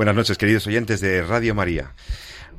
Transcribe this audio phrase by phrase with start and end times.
[0.00, 1.92] Buenas noches, queridos oyentes de Radio María.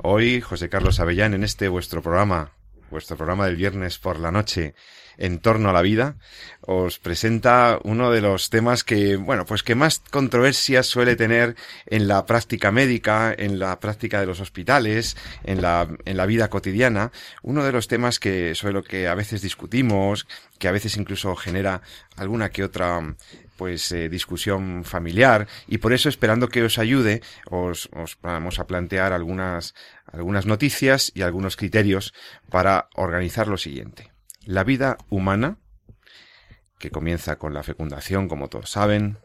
[0.00, 2.52] Hoy, José Carlos Avellán, en este vuestro programa,
[2.88, 4.76] vuestro programa del viernes por la noche,
[5.18, 6.14] en torno a la vida,
[6.60, 12.06] os presenta uno de los temas que, bueno, pues que más controversias suele tener en
[12.06, 17.10] la práctica médica, en la práctica de los hospitales, en la, en la vida cotidiana.
[17.42, 20.28] Uno de los temas que sobre lo que a veces discutimos,
[20.60, 21.82] que a veces incluso genera
[22.14, 23.00] alguna que otra
[23.56, 28.66] pues eh, discusión familiar y por eso esperando que os ayude os, os vamos a
[28.66, 29.74] plantear algunas
[30.06, 32.12] algunas noticias y algunos criterios
[32.50, 34.12] para organizar lo siguiente.
[34.44, 35.58] La vida humana
[36.78, 39.18] que comienza con la fecundación, como todos saben,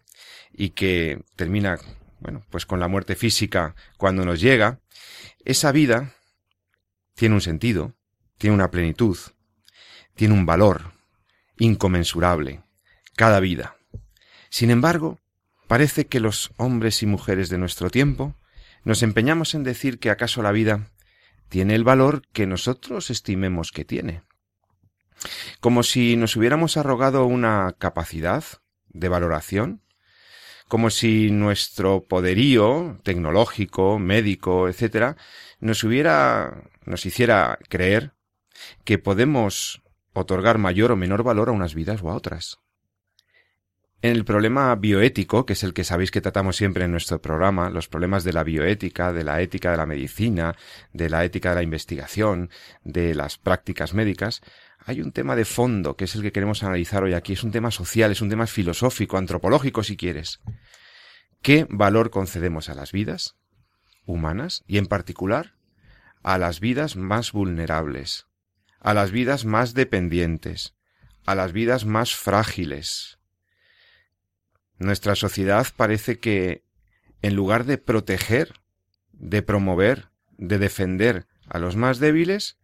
[0.54, 1.80] y que termina,
[2.20, 4.80] bueno, pues con la muerte física cuando nos llega,
[5.44, 6.14] esa vida
[7.16, 7.96] tiene un sentido,
[8.38, 9.18] tiene una plenitud,
[10.16, 10.94] tiene un valor
[11.58, 12.62] inconmensurable,
[13.16, 13.77] cada vida.
[14.50, 15.20] Sin embargo,
[15.68, 18.36] parece que los hombres y mujeres de nuestro tiempo
[18.84, 20.92] nos empeñamos en decir que acaso la vida
[21.50, 24.24] tiene el valor que nosotros estimemos que tiene.
[25.60, 28.44] Como si nos hubiéramos arrogado una capacidad
[28.90, 29.82] de valoración,
[30.68, 35.16] como si nuestro poderío tecnológico, médico, etcétera,
[35.60, 38.14] nos hubiera, nos hiciera creer
[38.84, 39.82] que podemos
[40.14, 42.60] otorgar mayor o menor valor a unas vidas o a otras.
[44.02, 47.72] En el problema bioético, que es el que sabéis que tratamos siempre en nuestro programa,
[47.72, 50.56] los problemas de la bioética, de la ética de la medicina,
[50.94, 52.52] de la ética de la investigación,
[52.84, 54.42] de las prácticas médicas,
[54.86, 57.34] hay un tema de fondo que es el que queremos analizar hoy aquí.
[57.34, 60.40] Es un tema social, es un tema filosófico, antropológico, si quieres.
[61.42, 63.36] ¿Qué valor concedemos a las vidas
[64.06, 65.56] humanas y en particular
[66.24, 68.28] a las vidas más vulnerables,
[68.80, 70.76] a las vidas más dependientes,
[71.26, 73.17] a las vidas más frágiles,
[74.80, 76.64] nuestra sociedad parece que,
[77.22, 78.54] en lugar de proteger,
[79.12, 82.58] de promover, de defender a los más débiles,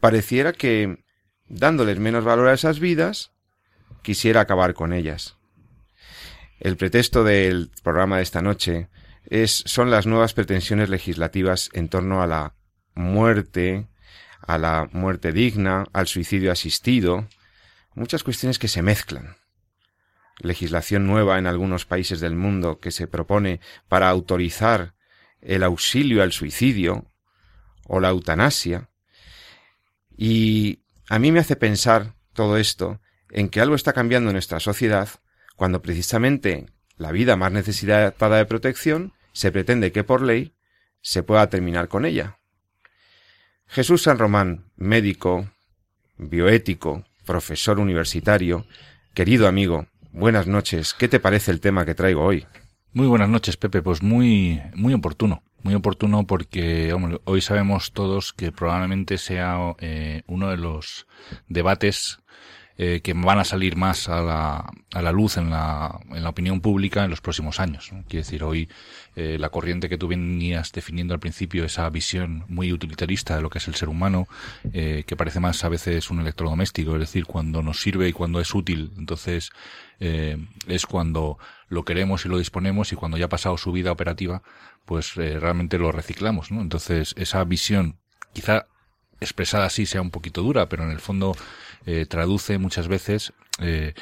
[0.00, 1.04] pareciera que,
[1.48, 3.32] dándoles menos valor a esas vidas,
[4.02, 5.36] quisiera acabar con ellas.
[6.58, 8.88] El pretexto del programa de esta noche
[9.26, 12.54] es, son las nuevas pretensiones legislativas en torno a la
[12.94, 13.86] muerte,
[14.40, 17.28] a la muerte digna, al suicidio asistido,
[17.94, 19.39] muchas cuestiones que se mezclan
[20.40, 24.94] legislación nueva en algunos países del mundo que se propone para autorizar
[25.40, 27.06] el auxilio al suicidio
[27.86, 28.88] o la eutanasia.
[30.16, 34.60] Y a mí me hace pensar todo esto en que algo está cambiando en nuestra
[34.60, 35.08] sociedad
[35.56, 40.54] cuando precisamente la vida más necesitada de protección se pretende que por ley
[41.00, 42.38] se pueda terminar con ella.
[43.66, 45.50] Jesús San Román, médico,
[46.18, 48.66] bioético, profesor universitario,
[49.14, 50.94] querido amigo, buenas noches.
[50.94, 52.46] ¿Qué te parece el tema que traigo hoy?
[52.92, 53.82] Muy buenas noches, Pepe.
[53.82, 55.42] Pues muy, muy oportuno.
[55.62, 56.94] Muy oportuno porque
[57.24, 61.06] hoy sabemos todos que probablemente sea eh, uno de los
[61.48, 62.20] debates
[62.78, 66.30] eh, que van a salir más a la, a la luz en la, en la
[66.30, 67.90] opinión pública en los próximos años.
[68.08, 68.68] Quiero decir, hoy
[69.16, 73.50] eh, la corriente que tú venías definiendo al principio, esa visión muy utilitarista de lo
[73.50, 74.28] que es el ser humano,
[74.72, 78.40] eh, que parece más a veces un electrodoméstico, es decir, cuando nos sirve y cuando
[78.40, 79.50] es útil, entonces
[80.00, 81.38] eh, es cuando
[81.68, 84.42] lo queremos y lo disponemos y cuando ya ha pasado su vida operativa,
[84.86, 86.60] pues eh, realmente lo reciclamos, ¿no?
[86.60, 87.98] Entonces, esa visión,
[88.32, 88.66] quizá
[89.20, 91.36] expresada así sea un poquito dura, pero en el fondo
[91.86, 93.94] eh, traduce muchas veces eh,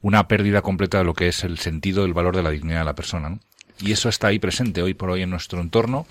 [0.00, 2.84] una pérdida completa de lo que es el sentido, el valor de la dignidad de
[2.84, 3.38] la persona.
[3.80, 6.06] Y eso está ahí presente hoy por hoy en nuestro entorno.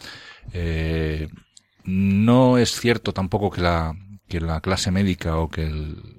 [0.53, 1.29] Eh,
[1.83, 3.95] no es cierto tampoco que la,
[4.27, 5.69] que la clase médica o que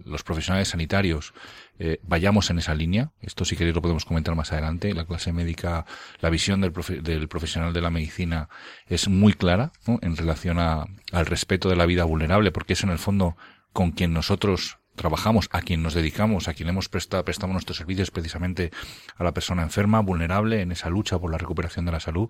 [0.05, 1.33] los profesionales sanitarios
[1.79, 3.13] eh, vayamos en esa línea.
[3.21, 4.95] Esto si queréis lo podemos comentar más adelante.
[4.95, 5.87] La clase médica,
[6.21, 6.73] la visión del,
[7.03, 8.49] del profesional de la medicina
[8.87, 12.91] es muy clara en relación a, al respeto de la vida vulnerable, porque es en
[12.91, 13.37] el fondo
[13.73, 18.11] con quien nosotros trabajamos, a quien nos dedicamos, a quien hemos prestado, prestamos nuestros servicios
[18.11, 18.71] precisamente
[19.17, 22.29] a la persona enferma, vulnerable en esa lucha por la recuperación de la salud.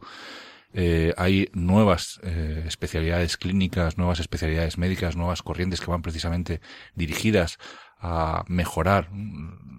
[0.74, 6.60] Eh, hay nuevas eh, especialidades clínicas, nuevas especialidades médicas, nuevas corrientes que van precisamente
[6.94, 7.58] dirigidas
[8.00, 9.10] a mejorar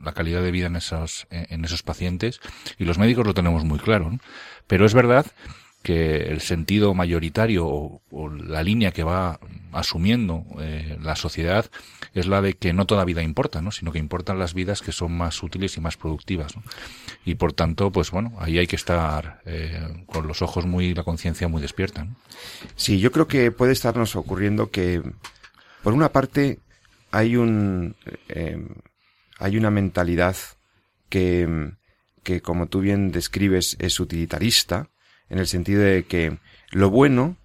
[0.04, 2.40] la calidad de vida en esos, en esos pacientes
[2.78, 4.12] y los médicos lo tenemos muy claro.
[4.68, 5.26] Pero es verdad
[5.84, 9.40] que el sentido mayoritario o, la línea que va
[9.74, 11.70] asumiendo eh, la sociedad
[12.14, 13.72] es la de que no toda vida importa, ¿no?
[13.72, 16.54] sino que importan las vidas que son más útiles y más productivas.
[17.26, 21.04] Y por tanto, pues bueno, ahí hay que estar eh, con los ojos muy, la
[21.04, 22.08] conciencia muy despierta.
[22.76, 25.02] Sí, yo creo que puede estarnos ocurriendo que,
[25.82, 26.60] por una parte,
[27.12, 27.96] hay un,
[28.30, 28.64] eh,
[29.40, 30.36] hay una mentalidad
[31.10, 31.72] que,
[32.24, 34.90] que, como tú bien describes, es utilitarista,
[35.30, 36.38] en el sentido de que
[36.72, 37.38] lo bueno,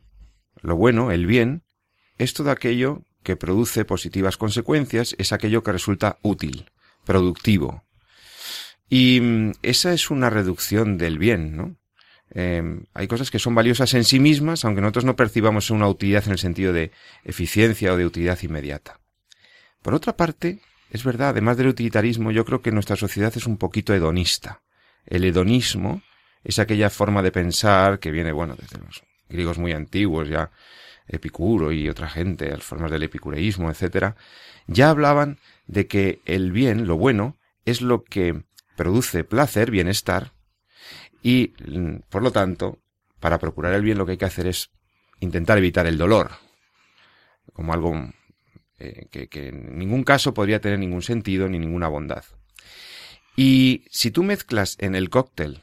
[0.60, 1.62] lo bueno, el bien,
[2.18, 6.70] es todo aquello que produce positivas consecuencias, es aquello que resulta útil,
[7.04, 7.84] productivo.
[8.88, 11.76] Y mm, esa es una reducción del bien, ¿no?
[12.30, 16.24] Em, hay cosas que son valiosas en sí mismas, aunque nosotros no percibamos una utilidad
[16.26, 16.90] en el sentido de
[17.24, 19.00] eficiencia o de utilidad inmediata.
[19.82, 20.60] Por otra parte,
[20.90, 24.62] es verdad, además del utilitarismo, yo creo que nuestra sociedad es un poquito hedonista.
[25.06, 26.02] El hedonismo
[26.44, 30.50] es aquella forma de pensar que viene, bueno, desde los griegos muy antiguos, ya
[31.08, 34.16] Epicuro y otra gente, las formas del epicureísmo, etcétera,
[34.66, 38.42] ya hablaban de que el bien, lo bueno, es lo que
[38.76, 40.32] produce placer, bienestar,
[41.22, 41.48] y
[42.10, 42.78] por lo tanto,
[43.20, 44.70] para procurar el bien lo que hay que hacer es
[45.20, 46.30] intentar evitar el dolor,
[47.52, 48.12] como algo
[48.78, 52.24] eh, que, que en ningún caso podría tener ningún sentido ni ninguna bondad.
[53.36, 55.62] Y si tú mezclas en el cóctel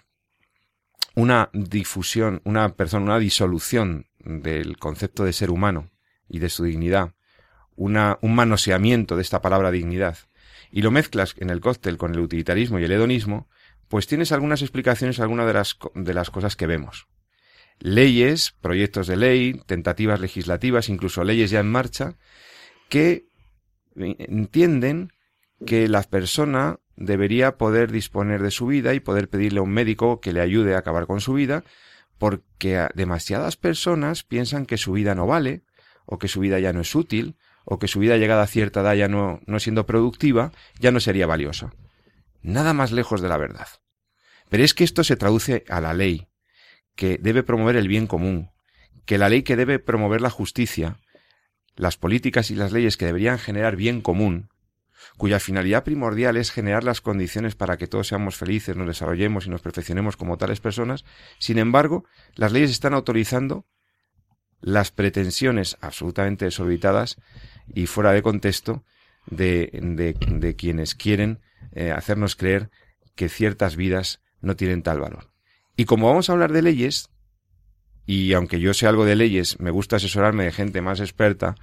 [1.15, 5.92] una difusión, una persona, una disolución del concepto de ser humano
[6.27, 7.13] y de su dignidad,
[7.75, 10.18] una, un manoseamiento de esta palabra dignidad,
[10.72, 13.48] y lo mezclas en el cóctel con el utilitarismo y el hedonismo,
[13.88, 17.07] pues tienes algunas explicaciones a algunas de las, de las cosas que vemos.
[17.80, 22.18] Leyes, proyectos de ley, tentativas legislativas, incluso leyes ya en marcha,
[22.89, 23.27] que
[23.95, 25.12] entienden
[25.66, 30.19] que la persona debería poder disponer de su vida y poder pedirle a un médico
[30.19, 31.63] que le ayude a acabar con su vida,
[32.17, 35.63] porque demasiadas personas piensan que su vida no vale,
[36.06, 37.35] o que su vida ya no es útil,
[37.65, 41.00] o que su vida llegada a cierta edad ya no, no siendo productiva, ya no
[41.00, 41.73] sería valiosa.
[42.41, 43.67] Nada más lejos de la verdad.
[44.50, 46.27] Pero es que esto se traduce a la ley,
[46.95, 48.51] que debe promover el bien común,
[49.06, 51.00] que la ley que debe promover la justicia,
[51.75, 54.50] las políticas y las leyes que deberían generar bien común,
[55.17, 59.49] cuya finalidad primordial es generar las condiciones para que todos seamos felices, nos desarrollemos y
[59.49, 61.05] nos perfeccionemos como tales personas,
[61.39, 62.05] sin embargo,
[62.35, 63.65] las leyes están autorizando
[64.61, 67.17] las pretensiones absolutamente desorbitadas
[67.73, 68.83] y fuera de contexto
[69.27, 71.39] de, de, quienes quieren
[71.73, 72.69] eh, hacernos creer
[73.15, 75.31] que ciertas vidas no tienen tal valor.
[75.77, 77.09] Y como vamos a hablar de leyes,
[78.05, 81.55] y aunque yo sé algo de leyes, me gusta asesorarme de gente más experta,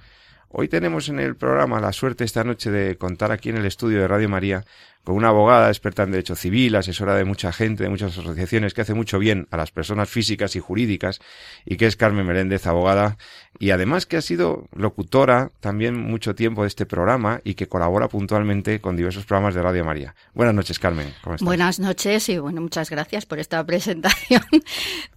[0.55, 3.99] Hoy tenemos en el programa la suerte esta noche de contar aquí en el estudio
[3.99, 4.63] de Radio María
[5.03, 8.81] con una abogada experta en derecho civil, asesora de mucha gente, de muchas asociaciones, que
[8.81, 11.21] hace mucho bien a las personas físicas y jurídicas,
[11.65, 13.17] y que es Carmen Meréndez, abogada,
[13.57, 18.07] y además que ha sido locutora también mucho tiempo de este programa y que colabora
[18.07, 20.13] puntualmente con diversos programas de Radio María.
[20.35, 21.11] Buenas noches, Carmen.
[21.41, 24.43] Buenas noches y bueno, muchas gracias por esta presentación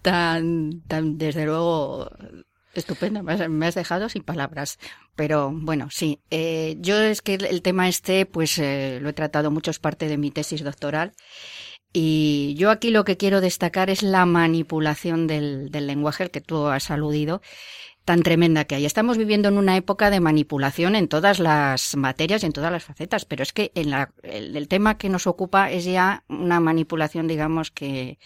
[0.01, 2.11] tan, tan desde luego
[2.77, 4.79] Estupendo, me has, dejado sin palabras.
[5.15, 9.51] Pero bueno, sí, eh, yo es que el, tema este, pues eh, lo he tratado
[9.51, 11.13] mucho, es parte de mi tesis doctoral.
[11.93, 16.43] Y yo aquí lo que quiero destacar es la manipulación del, del lenguaje, el que
[16.43, 17.41] tú has aludido,
[18.07, 18.87] tan tremenda que hay.
[18.87, 22.85] Estamos viviendo en una época de manipulación en todas las materias y en todas las
[22.85, 27.27] facetas, pero es que en la, el, tema que nos ocupa es ya una manipulación,
[27.27, 28.19] digamos que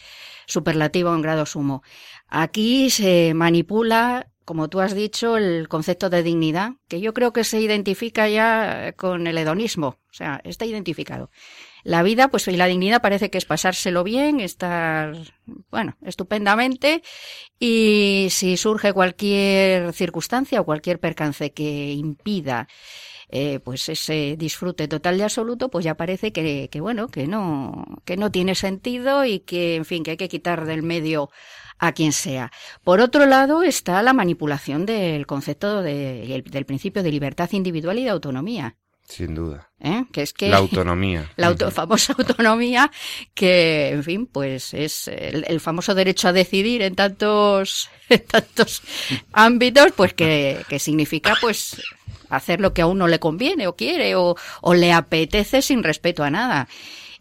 [0.46, 1.82] superlativa o en grado sumo.
[2.28, 7.44] Aquí se manipula como tú has dicho, el concepto de dignidad, que yo creo que
[7.44, 11.30] se identifica ya con el hedonismo, o sea, está identificado.
[11.84, 15.14] La vida, pues y la dignidad parece que es pasárselo bien, estar,
[15.70, 17.04] bueno, estupendamente,
[17.60, 22.66] y si surge cualquier circunstancia o cualquier percance que impida
[23.28, 27.84] eh, pues ese disfrute total y absoluto, pues ya parece que, que, bueno, que no,
[28.04, 31.30] que no tiene sentido y que, en fin, que hay que quitar del medio
[31.80, 32.52] a quien sea.
[32.84, 38.04] Por otro lado está la manipulación del concepto de, del principio de libertad individual y
[38.04, 38.76] de autonomía.
[39.08, 39.68] Sin duda.
[39.80, 40.04] ¿Eh?
[40.12, 41.32] Que es que la autonomía.
[41.36, 42.92] La famosa autonomía
[43.34, 48.82] que, en fin, pues es el, famoso derecho a decidir en tantos, en tantos
[49.32, 51.82] ámbitos, pues que, que significa, pues,
[52.28, 56.22] hacer lo que a uno le conviene o quiere o, o le apetece sin respeto
[56.22, 56.68] a nada.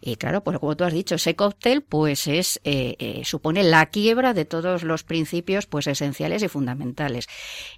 [0.00, 3.86] Y claro, pues como tú has dicho, ese cóctel pues es eh, eh, supone la
[3.86, 7.28] quiebra de todos los principios pues esenciales y fundamentales.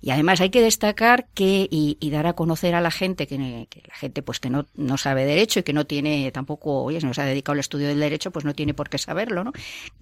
[0.01, 3.95] Y además hay que destacar que y, dar a conocer a la gente que, la
[3.95, 7.23] gente pues que no, no sabe derecho y que no tiene tampoco, oye, no se
[7.23, 9.53] ha dedicado al estudio del derecho, pues no tiene por qué saberlo, ¿no?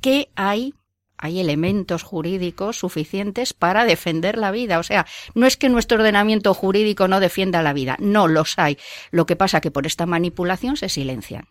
[0.00, 0.74] Que hay
[1.20, 4.78] hay elementos jurídicos suficientes para defender la vida.
[4.78, 8.78] O sea, no es que nuestro ordenamiento jurídico no defienda la vida, no los hay.
[9.10, 11.46] Lo que pasa que por esta manipulación se silencian.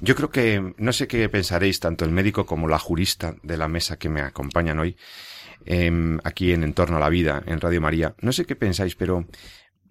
[0.00, 3.68] Yo creo que no sé qué pensaréis tanto el médico como la jurista de la
[3.68, 4.96] mesa que me acompañan hoy
[5.64, 8.14] em, aquí en Entorno a la Vida en Radio María.
[8.20, 9.26] No sé qué pensáis, pero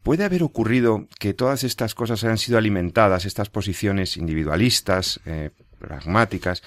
[0.05, 6.61] ¿Puede haber ocurrido que todas estas cosas hayan sido alimentadas, estas posiciones individualistas, eh, pragmáticas,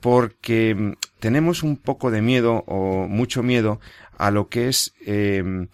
[0.00, 3.80] porque mm, tenemos un poco de miedo o mucho miedo
[4.18, 5.68] a lo que es em,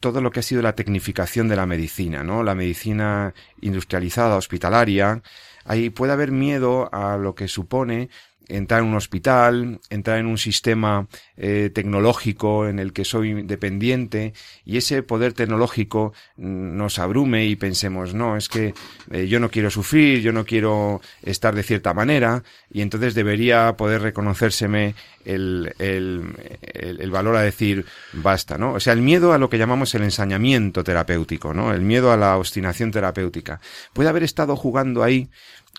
[0.00, 2.42] todo lo que ha sido la tecnificación de la medicina, ¿no?
[2.42, 5.22] La medicina industrializada, hospitalaria.
[5.64, 8.08] Ahí puede haber miedo a lo que supone
[8.50, 14.34] entrar en un hospital, entrar en un sistema eh, tecnológico en el que soy dependiente
[14.64, 18.74] y ese poder tecnológico nos abrume y pensemos, no, es que
[19.10, 23.76] eh, yo no quiero sufrir, yo no quiero estar de cierta manera y entonces debería
[23.76, 26.34] poder reconocérseme el, el,
[26.72, 28.72] el, valor a decir basta, ¿no?
[28.72, 31.72] O sea, el miedo a lo que llamamos el ensañamiento terapéutico, ¿no?
[31.72, 33.60] El miedo a la obstinación terapéutica.
[33.92, 35.28] Puede haber estado jugando ahí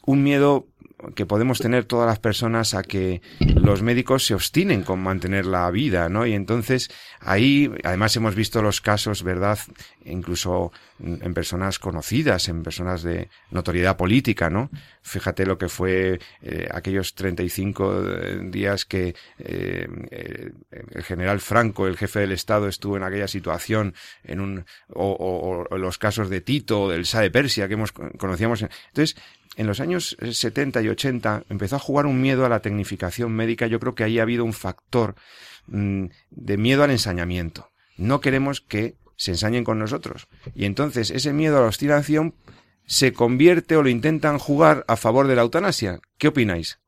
[0.05, 0.67] un miedo
[1.15, 5.70] que podemos tener todas las personas a que los médicos se obstinen con mantener la
[5.72, 6.25] vida, ¿no?
[6.25, 6.89] Y entonces
[7.20, 9.60] ahí, además hemos visto los casos, ¿verdad?
[10.05, 14.70] Incluso en personas conocidas, en personas de notoriedad política, ¿no?
[15.01, 19.88] Fíjate lo que fue eh, aquellos 35 eh, días que eh,
[20.70, 25.77] el general Franco, el jefe del Estado, estuvo en aquella situación, en un, o, o
[25.77, 28.62] los casos de Tito, del Sa de Persia, que hemos, conocíamos.
[28.62, 29.15] Entonces,
[29.58, 33.67] en los años 70 y 80 empezó a jugar un miedo a la tecnificación médica.
[33.67, 35.15] Yo creo que ahí ha habido un factor
[35.67, 37.70] mm, de miedo al ensañamiento.
[37.98, 40.27] No queremos que se ensañen con nosotros.
[40.55, 42.34] Y entonces ese miedo a la obstinación
[42.86, 46.00] se convierte o lo intentan jugar a favor de la eutanasia.
[46.17, 46.79] ¿Qué opináis?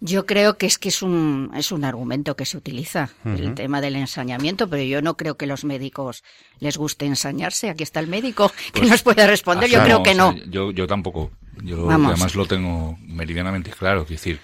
[0.00, 3.80] Yo creo que es que es un, es un argumento que se utiliza, el tema
[3.80, 6.22] del ensañamiento, pero yo no creo que los médicos
[6.60, 7.68] les guste ensañarse.
[7.68, 9.68] Aquí está el médico que pues, nos puede responder.
[9.68, 10.36] Yo creo que no.
[10.46, 11.32] yo, yo tampoco.
[11.64, 14.02] Yo además lo tengo meridianamente claro.
[14.02, 14.38] Es decir,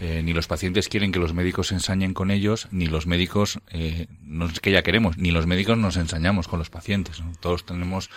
[0.00, 4.06] eh, ni los pacientes quieren que los médicos ensañen con ellos, ni los médicos, eh,
[4.22, 7.22] no es que ya queremos, ni los médicos nos ensañamos con los pacientes.
[7.40, 8.08] Todos tenemos,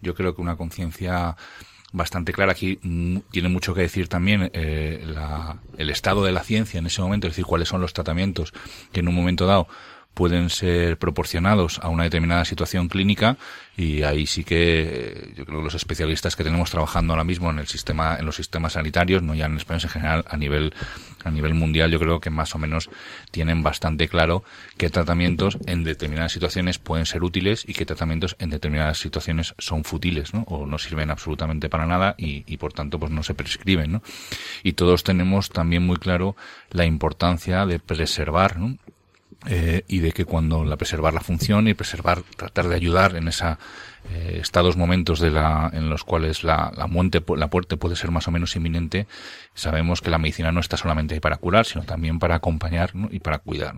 [0.00, 1.36] yo creo que una conciencia
[1.92, 2.52] bastante clara.
[2.52, 5.04] Aquí mm, tiene mucho que decir también eh,
[5.78, 8.52] el estado de la ciencia en ese momento, es decir, cuáles son los tratamientos
[8.92, 9.68] que en un momento dado
[10.16, 13.36] pueden ser proporcionados a una determinada situación clínica
[13.76, 17.50] y ahí sí que eh, yo creo que los especialistas que tenemos trabajando ahora mismo
[17.50, 20.72] en el sistema en los sistemas sanitarios no ya en España en general a nivel
[21.22, 22.88] a nivel mundial yo creo que más o menos
[23.30, 24.42] tienen bastante claro
[24.78, 29.84] qué tratamientos en determinadas situaciones pueden ser útiles y qué tratamientos en determinadas situaciones son
[29.84, 30.44] fútiles ¿no?
[30.48, 34.02] o no sirven absolutamente para nada y, y por tanto pues no se prescriben ¿no?
[34.62, 36.36] y todos tenemos también muy claro
[36.70, 38.78] la importancia de preservar ¿no?
[39.48, 43.28] Eh, y de que cuando la preservar la función y preservar, tratar de ayudar en
[43.28, 43.58] esa
[44.10, 48.10] eh, estados momentos de la, en los cuales la, la, muerte, la muerte puede ser
[48.10, 49.06] más o menos inminente,
[49.54, 53.20] sabemos que la medicina no está solamente ahí para curar, sino también para acompañar y
[53.20, 53.74] para cuidar.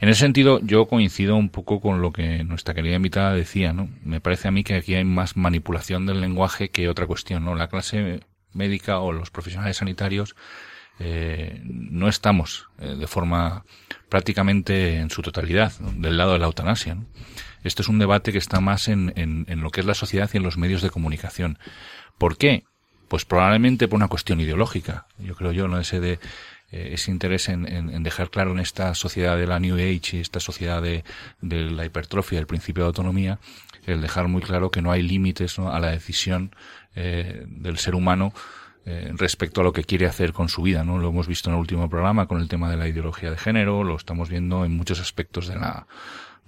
[0.00, 3.88] En ese sentido, yo coincido un poco con lo que nuestra querida invitada decía, ¿no?
[4.02, 7.54] Me parece a mí que aquí hay más manipulación del lenguaje que otra cuestión, ¿no?
[7.54, 8.20] La clase
[8.52, 10.34] médica o los profesionales sanitarios
[10.98, 13.64] eh, no estamos eh, de forma
[14.08, 16.96] prácticamente en su totalidad del lado de la eutanasia.
[17.64, 20.36] Esto es un debate que está más en, en, lo que es la sociedad y
[20.36, 21.58] en los medios de comunicación.
[22.18, 22.64] ¿Por qué?
[23.08, 25.06] Pues probablemente por una cuestión ideológica.
[25.18, 25.78] Yo creo yo, ¿no?
[25.78, 26.18] Ese de,
[26.70, 30.20] eh, ese interés en, en, dejar claro en esta sociedad de la New Age y
[30.20, 31.04] esta sociedad de,
[31.40, 33.38] de la hipertrofia, el principio de autonomía,
[33.86, 36.54] el dejar muy claro que no hay límites a la decisión
[36.94, 38.32] eh, del ser humano
[38.86, 40.98] eh, respecto a lo que quiere hacer con su vida, ¿no?
[40.98, 43.82] Lo hemos visto en el último programa con el tema de la ideología de género,
[43.82, 45.86] lo estamos viendo en muchos aspectos de la,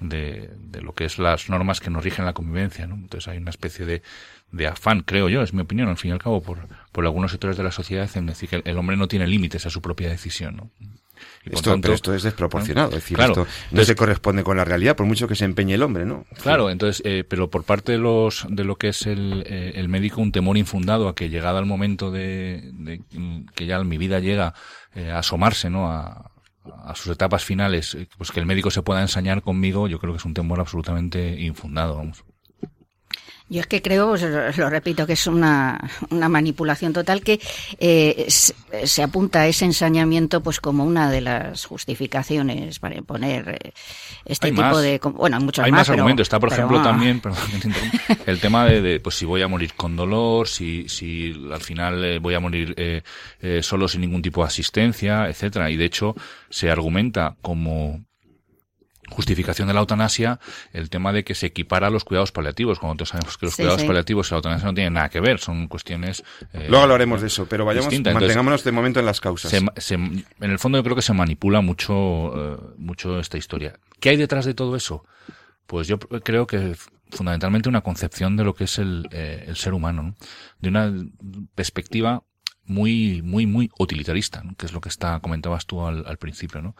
[0.00, 2.94] de, de lo que es las normas que nos rigen la convivencia, ¿no?
[2.94, 4.02] Entonces hay una especie de,
[4.52, 7.30] de afán, creo yo, es mi opinión, al fin y al cabo, por, por algunos
[7.30, 10.08] sectores de la sociedad en decir que el hombre no tiene límites a su propia
[10.08, 10.70] decisión, ¿no?
[11.44, 15.06] Esto, pero esto es desproporcionado, es decir, esto no se corresponde con la realidad, por
[15.06, 16.24] mucho que se empeñe el hombre, ¿no?
[16.42, 19.88] Claro, entonces, eh, pero por parte de los de lo que es el, eh, el
[19.88, 23.02] médico, un temor infundado a que llegado el momento de, de
[23.54, 24.54] que ya mi vida llega
[24.94, 25.90] eh, a asomarse, ¿no?
[25.90, 26.30] A,
[26.84, 30.18] a sus etapas finales, pues que el médico se pueda ensañar conmigo, yo creo que
[30.18, 32.24] es un temor absolutamente infundado, vamos.
[33.48, 35.78] Yo es que creo, pues, lo repito, que es una,
[36.10, 37.40] una manipulación total que
[37.78, 43.72] eh, se, apunta a ese ensañamiento pues como una de las justificaciones para imponer eh,
[44.24, 44.98] este tipo de...
[44.98, 46.24] Bueno, muchos hay más, argumentos.
[46.24, 47.22] Está, por ejemplo, también
[48.26, 52.18] el tema de, pues si voy a morir con dolor, si, si al final eh,
[52.18, 53.04] voy a morir
[53.60, 55.70] solo sin ningún tipo de asistencia, etcétera.
[55.70, 56.16] Y de hecho
[56.50, 58.05] se argumenta como
[59.10, 60.40] justificación de la eutanasia
[60.72, 63.56] el tema de que se equipara a los cuidados paliativos, cuando todos sabemos que los
[63.56, 66.24] cuidados paliativos y la eutanasia no tienen nada que ver, son cuestiones...
[66.52, 69.52] Eh, Luego hablaremos de eso, pero vayamos, mantengámonos de momento en las causas.
[69.52, 73.78] en el fondo yo creo que se manipula mucho, eh, mucho esta historia.
[74.00, 75.04] ¿Qué hay detrás de todo eso?
[75.66, 76.76] Pues yo creo que
[77.10, 80.14] fundamentalmente una concepción de lo que es el, eh, el ser humano,
[80.60, 80.92] de una
[81.54, 82.22] perspectiva
[82.64, 86.74] muy, muy, muy utilitarista, que es lo que está, comentabas tú al, al principio, ¿no?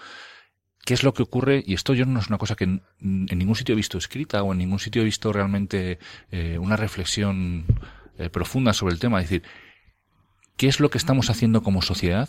[0.87, 1.65] ¿Qué es lo que ocurre?
[1.67, 4.53] Y esto yo no es una cosa que en, ningún sitio he visto escrita o
[4.53, 5.99] en ningún sitio he visto realmente
[6.31, 7.67] eh, una reflexión
[8.19, 9.21] eh, profunda sobre el tema.
[9.21, 9.43] Es decir,
[10.57, 12.29] ¿qué es lo que estamos haciendo como sociedad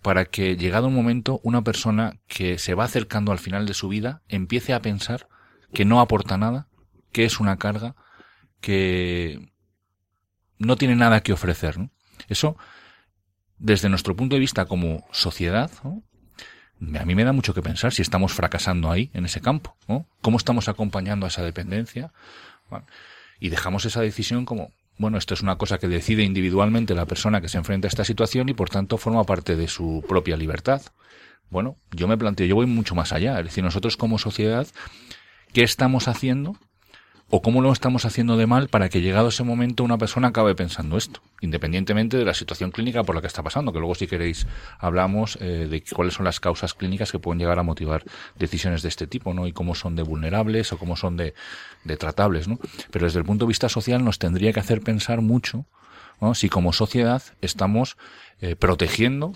[0.00, 3.88] para que, llegado un momento, una persona que se va acercando al final de su
[3.88, 5.26] vida empiece a pensar
[5.74, 6.68] que no aporta nada,
[7.10, 7.96] que es una carga,
[8.60, 9.50] que
[10.56, 11.78] no tiene nada que ofrecer?
[12.28, 12.56] Eso,
[13.58, 15.68] desde nuestro punto de vista como sociedad,
[16.98, 20.06] a mí me da mucho que pensar si estamos fracasando ahí, en ese campo, ¿no?
[20.20, 22.12] ¿Cómo estamos acompañando a esa dependencia?
[23.38, 27.42] y dejamos esa decisión como, bueno, esto es una cosa que decide individualmente la persona
[27.42, 30.80] que se enfrenta a esta situación y por tanto forma parte de su propia libertad.
[31.50, 33.38] Bueno, yo me planteo, yo voy mucho más allá.
[33.40, 34.66] Es decir, nosotros como sociedad,
[35.52, 36.56] ¿qué estamos haciendo
[37.34, 40.54] o cómo lo estamos haciendo de mal para que llegado ese momento una persona acabe
[40.54, 44.06] pensando esto, independientemente de la situación clínica por la que está pasando, que luego si
[44.06, 44.46] queréis
[44.78, 48.04] hablamos eh, de cuáles son las causas clínicas que pueden llegar a motivar
[48.38, 49.46] decisiones de este tipo, ¿no?
[49.46, 51.32] Y cómo son de vulnerables o cómo son de,
[51.84, 52.58] de tratables, ¿no?
[52.90, 55.64] Pero desde el punto de vista social nos tendría que hacer pensar mucho,
[56.20, 56.34] ¿no?
[56.34, 57.96] Si como sociedad estamos
[58.42, 59.32] eh, protegiendo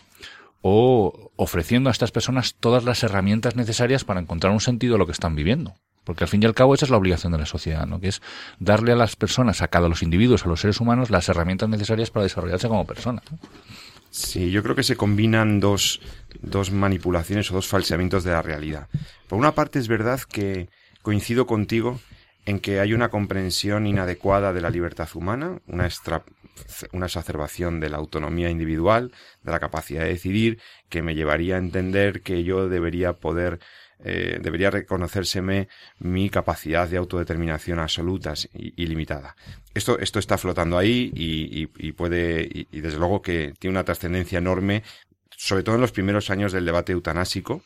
[0.60, 5.06] o ofreciendo a estas personas todas las herramientas necesarias para encontrar un sentido a lo
[5.06, 5.76] que están viviendo.
[6.06, 8.00] Porque al fin y al cabo esa es la obligación de la sociedad, ¿no?
[8.00, 8.22] Que es
[8.60, 12.12] darle a las personas, a cada los individuos, a los seres humanos, las herramientas necesarias
[12.12, 13.24] para desarrollarse como personas.
[14.10, 16.00] Sí, yo creo que se combinan dos,
[16.40, 18.86] dos manipulaciones o dos falseamientos de la realidad.
[19.26, 20.68] Por una parte es verdad que
[21.02, 21.98] coincido contigo
[22.46, 25.88] en que hay una comprensión inadecuada de la libertad humana, una,
[26.92, 31.58] una exacerbación de la autonomía individual, de la capacidad de decidir, que me llevaría a
[31.58, 33.58] entender que yo debería poder
[34.04, 39.36] eh, debería reconocérseme mi capacidad de autodeterminación absoluta y, limitada.
[39.74, 44.82] Esto, esto está flotando ahí y, puede, y, desde luego que tiene una trascendencia enorme,
[45.30, 47.62] sobre todo en los primeros años del debate eutanásico,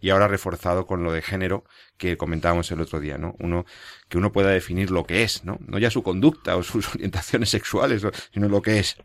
[0.00, 1.64] y ahora reforzado con lo de género
[1.96, 3.34] que comentábamos el otro día, ¿no?
[3.38, 3.64] Uno,
[4.08, 5.58] que uno pueda definir lo que es, ¿no?
[5.66, 8.02] No ya su conducta o sus orientaciones sexuales,
[8.32, 8.96] sino lo que es.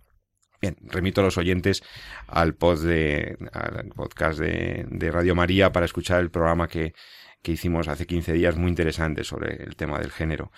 [0.62, 1.82] Bien, remito a los oyentes
[2.28, 6.94] al, de, al podcast de, Radio María para escuchar el programa que,
[7.42, 10.52] que hicimos hace 15 días muy interesante sobre el tema del género.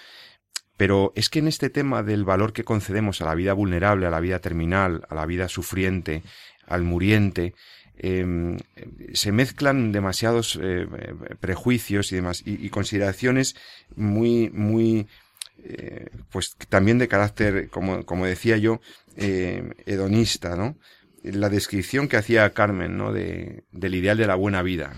[0.75, 4.09] Pero es que en este tema del valor que concedemos a la vida vulnerable, a
[4.09, 6.23] la vida terminal, a la vida sufriente,
[6.67, 7.53] al muriente,
[7.95, 8.57] eh,
[9.13, 10.87] se mezclan demasiados eh,
[11.39, 13.55] prejuicios y demás y, consideraciones
[13.95, 15.07] muy muy
[15.63, 18.81] eh, pues también de carácter como, como decía yo
[19.15, 20.77] eh, hedonista, ¿no?
[21.23, 23.13] La descripción que hacía Carmen, ¿no?
[23.13, 24.93] De, del ideal de la buena vida,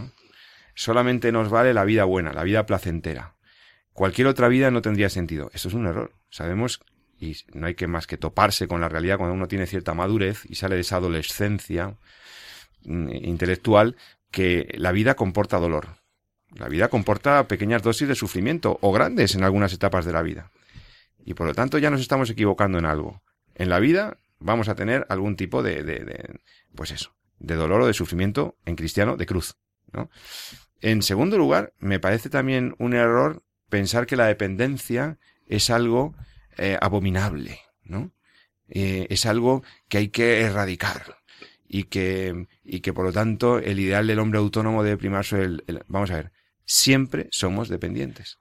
[0.75, 3.35] Solamente nos vale la vida buena, la vida placentera.
[3.93, 5.49] Cualquier otra vida no tendría sentido.
[5.53, 6.13] Eso es un error.
[6.29, 6.81] Sabemos,
[7.17, 10.43] y no hay que más que toparse con la realidad cuando uno tiene cierta madurez
[10.45, 11.97] y sale de esa adolescencia
[12.83, 13.95] mm, intelectual,
[14.31, 15.95] que la vida comporta dolor.
[16.55, 20.51] La vida comporta pequeñas dosis de sufrimiento o grandes en algunas etapas de la vida.
[21.23, 23.21] Y por lo tanto ya nos estamos equivocando en algo
[23.55, 26.39] en la vida vamos a tener algún tipo de, de,
[26.75, 29.55] pues eso, de dolor o de sufrimiento en cristiano de cruz,
[29.91, 30.09] ¿no?
[30.81, 36.13] En segundo lugar, me parece también un error pensar que la dependencia es algo
[36.57, 38.11] eh, abominable, ¿no?
[38.67, 41.17] Eh, es algo que hay que erradicar
[41.67, 45.63] y que, y que por lo tanto el ideal del hombre autónomo debe primar el,
[45.87, 46.31] vamos a ver,
[46.65, 48.39] siempre somos dependientes.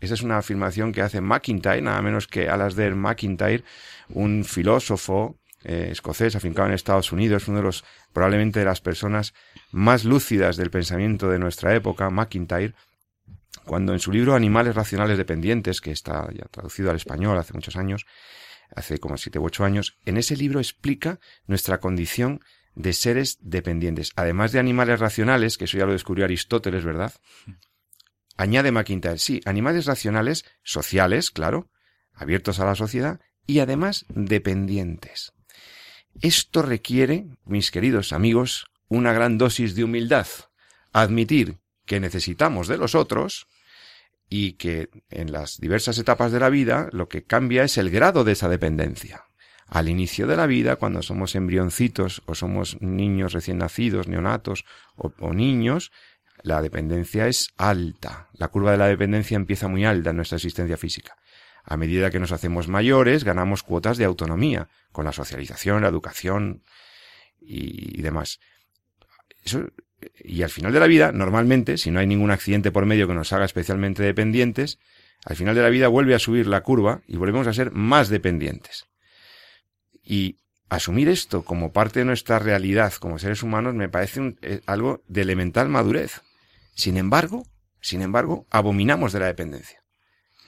[0.00, 3.64] Esa es una afirmación que hace McIntyre, nada menos que Alasdair McIntyre,
[4.08, 7.84] un filósofo eh, escocés afincado en Estados Unidos, uno de los
[8.14, 9.34] probablemente de las personas
[9.72, 12.74] más lúcidas del pensamiento de nuestra época, McIntyre,
[13.66, 17.76] cuando en su libro Animales racionales dependientes, que está ya traducido al español hace muchos
[17.76, 18.06] años,
[18.74, 22.40] hace como siete u ocho años, en ese libro explica nuestra condición
[22.74, 24.12] de seres dependientes.
[24.16, 27.12] Además de animales racionales, que eso ya lo descubrió Aristóteles, ¿verdad?
[28.36, 31.68] Añade McIntyre, sí, animales racionales, sociales, claro,
[32.14, 35.32] abiertos a la sociedad y además dependientes.
[36.20, 40.26] Esto requiere, mis queridos amigos, una gran dosis de humildad.
[40.92, 43.46] Admitir que necesitamos de los otros
[44.28, 48.24] y que en las diversas etapas de la vida lo que cambia es el grado
[48.24, 49.29] de esa dependencia.
[49.70, 54.64] Al inicio de la vida, cuando somos embrioncitos o somos niños recién nacidos, neonatos
[54.96, 55.92] o, niños,
[56.42, 58.30] la dependencia es alta.
[58.32, 61.16] La curva de la dependencia empieza muy alta en nuestra existencia física.
[61.62, 66.64] A medida que nos hacemos mayores, ganamos cuotas de autonomía, con la socialización, la educación
[67.40, 68.40] y, demás.
[70.24, 73.14] y al final de la vida, normalmente, si no hay ningún accidente por medio que
[73.14, 74.80] nos haga especialmente dependientes,
[75.24, 78.08] al final de la vida vuelve a subir la curva y volvemos a ser más
[78.08, 78.90] dependientes.
[80.10, 85.04] Y asumir esto como parte de nuestra realidad como seres humanos me parece eh, algo
[85.06, 86.22] de elemental madurez.
[86.74, 87.46] Sin embargo,
[87.80, 89.84] sin embargo, abominamos de la dependencia.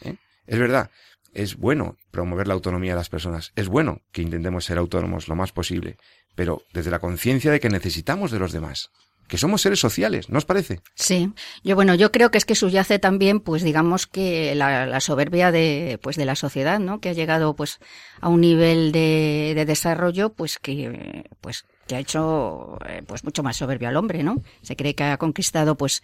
[0.00, 0.16] ¿eh?
[0.48, 0.90] Es verdad,
[1.32, 5.36] es bueno promover la autonomía de las personas, es bueno que intentemos ser autónomos lo
[5.36, 5.96] más posible,
[6.34, 8.90] pero desde la conciencia de que necesitamos de los demás
[9.28, 10.80] que somos seres sociales, ¿no os parece?
[10.94, 11.32] Sí,
[11.64, 15.98] yo bueno, yo creo que es que subyace también, pues digamos que la, soberbia de,
[16.02, 17.00] pues de la sociedad, ¿no?
[17.00, 17.78] Que ha llegado, pues,
[18.20, 23.42] a un nivel de, de desarrollo, pues que, pues, que ha hecho, eh, pues, mucho
[23.42, 24.42] más soberbio al hombre, ¿no?
[24.62, 26.02] Se cree que ha conquistado, pues,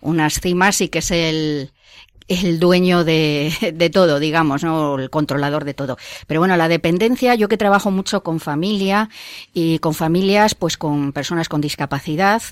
[0.00, 1.72] unas cimas y que es el,
[2.28, 4.98] el dueño de, de, todo, digamos, ¿no?
[4.98, 5.96] El controlador de todo.
[6.26, 9.10] Pero bueno, la dependencia, yo que trabajo mucho con familia
[9.52, 12.42] y con familias, pues con personas con discapacidad,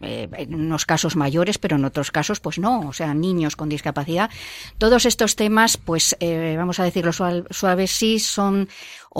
[0.00, 3.68] eh, en unos casos mayores, pero en otros casos, pues no, o sea, niños con
[3.68, 4.30] discapacidad.
[4.78, 8.68] Todos estos temas, pues, eh, vamos a decirlo suaves, sí son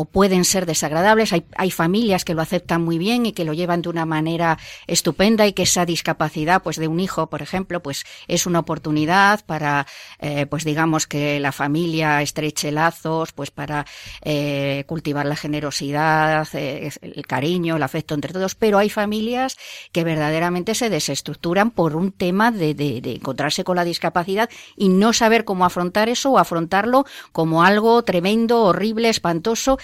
[0.00, 1.32] o pueden ser desagradables.
[1.32, 4.56] Hay, familias que lo aceptan muy bien y que lo llevan de una manera
[4.86, 9.44] estupenda y que esa discapacidad, pues de un hijo, por ejemplo, pues es una oportunidad
[9.44, 9.88] para,
[10.20, 13.86] eh, pues digamos que la familia estreche lazos, pues para
[14.22, 18.54] eh, cultivar la generosidad, eh, el cariño, el afecto entre todos.
[18.54, 19.56] Pero hay familias
[19.90, 25.44] que verdaderamente se desestructuran por un tema de encontrarse con la discapacidad y no saber
[25.44, 29.76] cómo afrontar eso o afrontarlo como algo tremendo, horrible, espantoso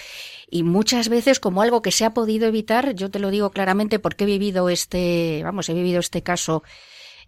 [0.51, 3.99] y muchas veces como algo que se ha podido evitar, yo te lo digo claramente
[3.99, 6.63] porque he vivido este, vamos, he vivido este caso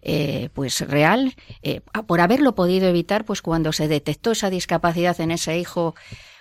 [0.01, 5.31] eh, pues real, eh, por haberlo podido evitar, pues cuando se detectó esa discapacidad en
[5.31, 5.95] ese hijo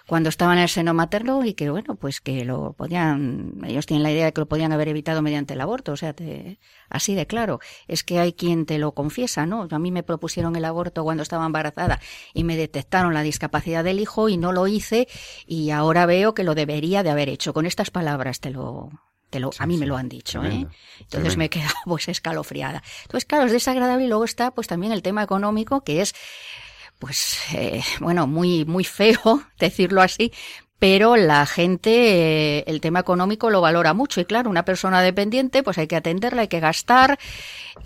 [0.06, 4.02] cuando estaba en el seno materno y que bueno, pues que lo podían, ellos tienen
[4.02, 7.14] la idea de que lo podían haber evitado mediante el aborto, o sea, te, así
[7.14, 7.60] de claro.
[7.88, 9.66] Es que hay quien te lo confiesa, ¿no?
[9.70, 12.00] A mí me propusieron el aborto cuando estaba embarazada
[12.34, 15.08] y me detectaron la discapacidad del hijo y no lo hice
[15.46, 17.52] y ahora veo que lo debería de haber hecho.
[17.52, 18.90] Con estas palabras te lo,
[19.30, 20.66] te lo, a mí me lo han dicho, ¿eh?
[21.00, 22.82] Entonces me he quedado pues escalofriada.
[23.02, 26.14] Entonces, claro, es desagradable y luego está pues también el tema económico que es
[26.98, 30.32] pues eh, bueno, muy, muy feo decirlo así,
[30.78, 34.20] pero la gente eh, el tema económico lo valora mucho.
[34.20, 37.18] Y claro, una persona dependiente pues hay que atenderla, hay que gastar.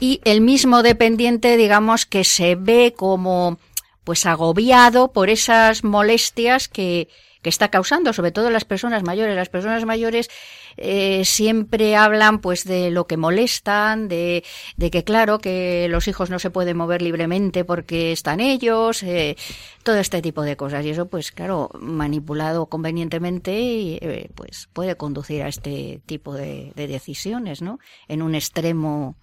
[0.00, 3.58] Y el mismo dependiente digamos que se ve como
[4.04, 7.08] pues agobiado por esas molestias que,
[7.42, 9.34] que está causando, sobre todo las personas mayores.
[9.34, 10.28] Las personas mayores
[10.76, 14.44] eh, siempre hablan pues de lo que molestan, de,
[14.76, 19.36] de, que claro que los hijos no se pueden mover libremente porque están ellos, eh,
[19.82, 20.84] todo este tipo de cosas.
[20.84, 26.86] Y eso pues claro, manipulado convenientemente eh, pues puede conducir a este tipo de, de
[26.86, 27.78] decisiones, ¿no?
[28.08, 29.16] En un extremo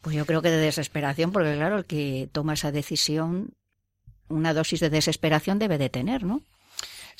[0.00, 3.54] pues yo creo que de desesperación, porque claro, el que toma esa decisión,
[4.28, 6.42] una dosis de desesperación debe de tener, ¿no?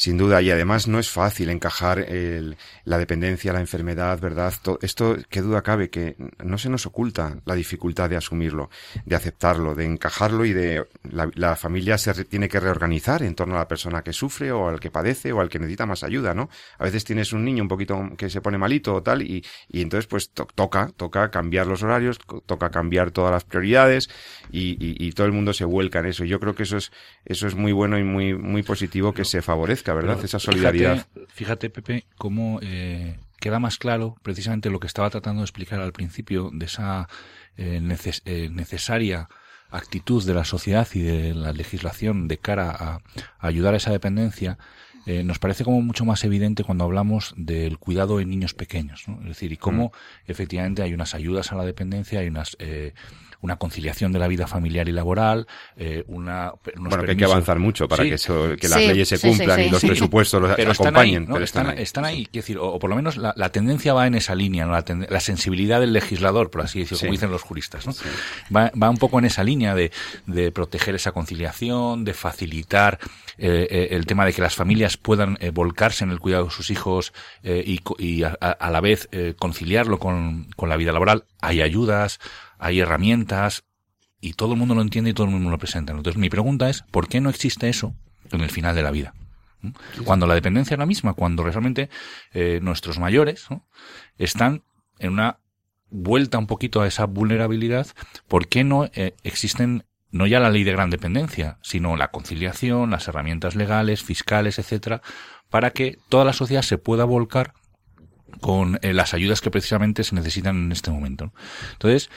[0.00, 4.54] Sin duda, y además no es fácil encajar el, la dependencia, la enfermedad, ¿verdad?
[4.80, 8.70] esto, qué duda cabe, que no se nos oculta la dificultad de asumirlo,
[9.04, 13.56] de aceptarlo, de encajarlo y de la, la familia se tiene que reorganizar en torno
[13.56, 16.32] a la persona que sufre o al que padece o al que necesita más ayuda,
[16.32, 16.48] ¿no?
[16.78, 19.82] A veces tienes un niño un poquito que se pone malito o tal y, y
[19.82, 24.08] entonces pues toca, toca cambiar los horarios, toca cambiar todas las prioridades
[24.52, 26.24] y, y, y, todo el mundo se vuelca en eso.
[26.24, 26.92] Yo creo que eso es,
[27.24, 30.24] eso es muy bueno y muy, muy positivo que se favorezca ¿verdad?
[30.24, 31.06] Esa solidaridad.
[31.28, 35.92] Fíjate, Pepe, cómo eh, queda más claro precisamente lo que estaba tratando de explicar al
[35.92, 37.08] principio de esa
[37.56, 37.80] eh,
[38.24, 39.28] eh, necesaria
[39.70, 43.00] actitud de la sociedad y de la legislación de cara a,
[43.38, 44.58] ayudar a esa dependencia.
[45.06, 49.20] nos parece como mucho más evidente cuando hablamos del cuidado en niños pequeños, ¿no?
[49.22, 50.30] Es decir, y cómo mm.
[50.30, 52.56] efectivamente hay unas ayudas a la dependencia, hay unas
[53.40, 55.46] una conciliación de la vida familiar y laboral,
[55.76, 56.52] eh, una...
[56.76, 59.70] bueno, que hay que avanzar mucho para que, eso, que las leyes se cumplan y
[59.70, 61.26] los presupuestos los pero acompañen.
[61.26, 62.28] pero están, están, ahí.
[62.32, 66.50] decir, o, por lo menos la, tendencia va en esa línea, la, sensibilidad del legislador,
[66.50, 67.86] por así decirlo, como dicen los juristas.
[67.86, 67.92] ¿no?
[68.54, 69.92] Va, va, un poco en esa línea de,
[70.26, 72.98] de proteger esa conciliación, de facilitar
[73.38, 76.50] eh, eh, el tema de que las familias puedan eh, volcarse en el cuidado de
[76.50, 77.12] sus hijos
[77.44, 81.24] y, y a, a, la vez conciliarlo con, con la vida laboral.
[81.40, 82.18] Hay ayudas,
[82.58, 83.64] hay herramientas,
[84.20, 85.92] y todo el mundo lo entiende y todo el mundo lo presenta.
[85.92, 87.94] Entonces mi pregunta es, ¿por qué no existe eso
[88.32, 89.14] en el final de la vida?
[90.04, 91.88] Cuando la dependencia es la misma, cuando realmente
[92.32, 93.46] eh, nuestros mayores
[94.16, 94.62] están
[94.98, 95.38] en una
[95.90, 97.86] vuelta un poquito a esa vulnerabilidad,
[98.28, 102.90] ¿por qué no eh, existen no ya la ley de gran dependencia, sino la conciliación,
[102.90, 105.02] las herramientas legales, fiscales, etcétera,
[105.50, 107.52] para que toda la sociedad se pueda volcar
[108.40, 111.32] con eh, las ayudas que precisamente se necesitan en este momento.
[111.72, 112.10] Entonces,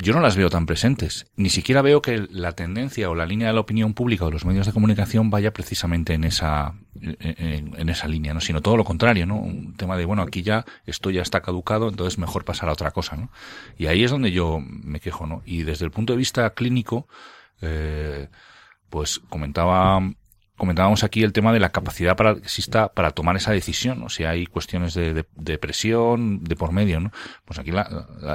[0.00, 1.26] yo no las veo tan presentes.
[1.36, 4.44] Ni siquiera veo que la tendencia o la línea de la opinión pública o los
[4.44, 8.40] medios de comunicación vaya precisamente en esa, en, esa línea, ¿no?
[8.40, 9.36] Sino todo lo contrario, ¿no?
[9.36, 12.92] Un tema de, bueno, aquí ya, esto ya está caducado, entonces mejor pasar a otra
[12.92, 13.30] cosa, ¿no?
[13.76, 15.42] Y ahí es donde yo me quejo, ¿no?
[15.44, 17.08] Y desde el punto de vista clínico,
[17.60, 18.28] eh,
[18.90, 20.00] pues comentaba
[20.58, 24.10] comentábamos aquí el tema de la capacidad para que exista para tomar esa decisión, o
[24.10, 27.12] si hay cuestiones de, de, presión de por medio, ¿no?
[27.46, 27.70] Pues aquí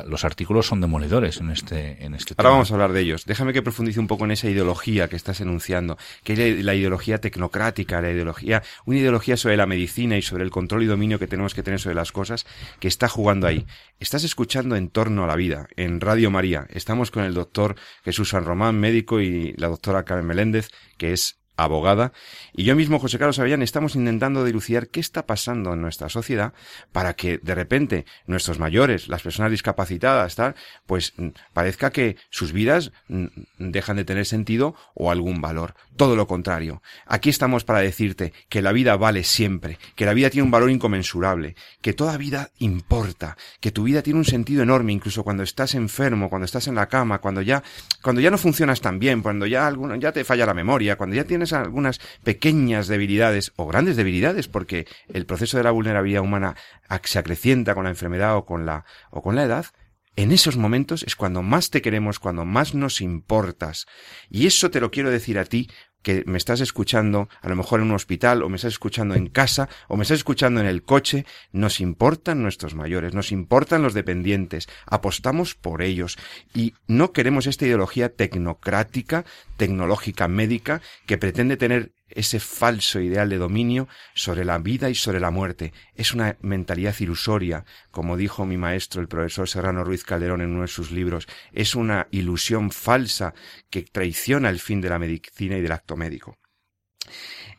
[0.07, 3.25] los artículos son demoledores en este en este Ahora vamos a hablar de ellos.
[3.25, 7.19] Déjame que profundice un poco en esa ideología que estás enunciando, que es la, ideología
[7.19, 11.27] tecnocrática, la ideología, una ideología sobre la medicina y sobre el control y dominio que
[11.27, 12.45] tenemos que tener sobre las cosas,
[12.79, 13.67] que está jugando ahí.
[13.99, 16.65] Estás escuchando en torno a la vida, en Radio María.
[16.69, 21.42] Estamos con el doctor Jesús San Román, médico, y la doctora Carmen Meléndez, que es
[21.55, 22.13] abogada,
[22.53, 26.53] y yo mismo, José Carlos Avellán, estamos intentando dilucidar qué está pasando en nuestra sociedad
[26.91, 32.53] para que de repente nuestros mayores, las personas discapacitadas, tal, pues mm, parezca que sus
[32.53, 33.25] vidas mm,
[33.57, 35.75] dejan de tener sentido o algún valor.
[35.95, 36.81] Todo lo contrario.
[37.05, 40.71] Aquí estamos para decirte que la vida vale siempre, que la vida tiene un valor
[40.71, 45.75] inconmensurable, que toda vida importa, que tu vida tiene un sentido enorme, incluso cuando estás
[45.75, 47.63] enfermo, cuando estás en la cama, cuando ya,
[48.01, 51.15] cuando ya no funcionas tan bien, cuando ya alguno, ya te falla la memoria, cuando
[51.15, 56.55] ya tienes algunas pequeñas debilidades o grandes debilidades, porque el proceso de la vulnerabilidad humana
[57.03, 59.65] se acrecienta con la enfermedad o con la, o con la edad,
[60.15, 63.85] en esos momentos es cuando más te queremos, cuando más nos importas.
[64.29, 65.69] Y eso te lo quiero decir a ti
[66.03, 69.27] que me estás escuchando a lo mejor en un hospital o me estás escuchando en
[69.27, 73.93] casa o me estás escuchando en el coche, nos importan nuestros mayores, nos importan los
[73.93, 76.17] dependientes, apostamos por ellos
[76.53, 79.25] y no queremos esta ideología tecnocrática,
[79.57, 85.19] tecnológica, médica que pretende tener ese falso ideal de dominio sobre la vida y sobre
[85.19, 85.73] la muerte.
[85.95, 90.61] Es una mentalidad ilusoria, como dijo mi maestro, el profesor Serrano Ruiz Calderón en uno
[90.61, 91.27] de sus libros.
[91.51, 93.33] Es una ilusión falsa
[93.69, 96.37] que traiciona el fin de la medicina y del acto médico.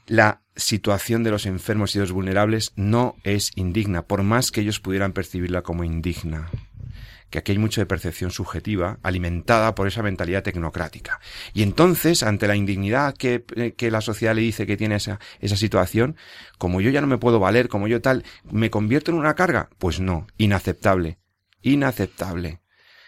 [0.07, 4.81] La situación de los enfermos y los vulnerables no es indigna, por más que ellos
[4.81, 6.51] pudieran percibirla como indigna
[7.35, 11.19] que aquí hay mucho de percepción subjetiva alimentada por esa mentalidad tecnocrática.
[11.53, 15.19] Y entonces, ante la indignidad que, eh, que la sociedad le dice que tiene esa,
[15.41, 16.15] esa situación,
[16.59, 19.69] como yo ya no me puedo valer, como yo tal, ¿me convierto en una carga?
[19.79, 21.19] Pues no, inaceptable,
[21.61, 22.61] inaceptable.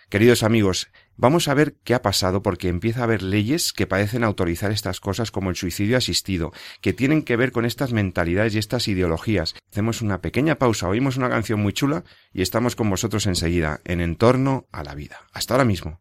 [0.09, 4.23] Queridos amigos, Vamos a ver qué ha pasado porque empieza a haber leyes que parecen
[4.23, 6.53] autorizar estas cosas como el suicidio asistido,
[6.83, 9.55] que tienen que ver con estas mentalidades y estas ideologías.
[9.71, 14.01] Hacemos una pequeña pausa, oímos una canción muy chula y estamos con vosotros enseguida en
[14.01, 15.21] Entorno a la Vida.
[15.33, 16.01] Hasta ahora mismo.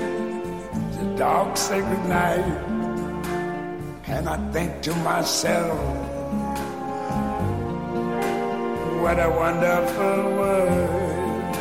[1.21, 2.43] dog say goodnight,
[4.07, 5.77] and I think to myself,
[9.03, 11.53] what a wonderful world.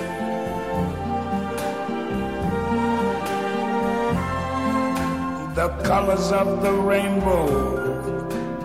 [5.55, 7.47] The colors of the rainbow,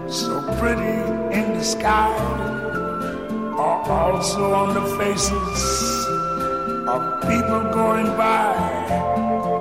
[0.07, 0.95] so pretty
[1.37, 2.15] in the sky,
[3.59, 5.61] are also on the faces
[6.87, 9.54] of people going by.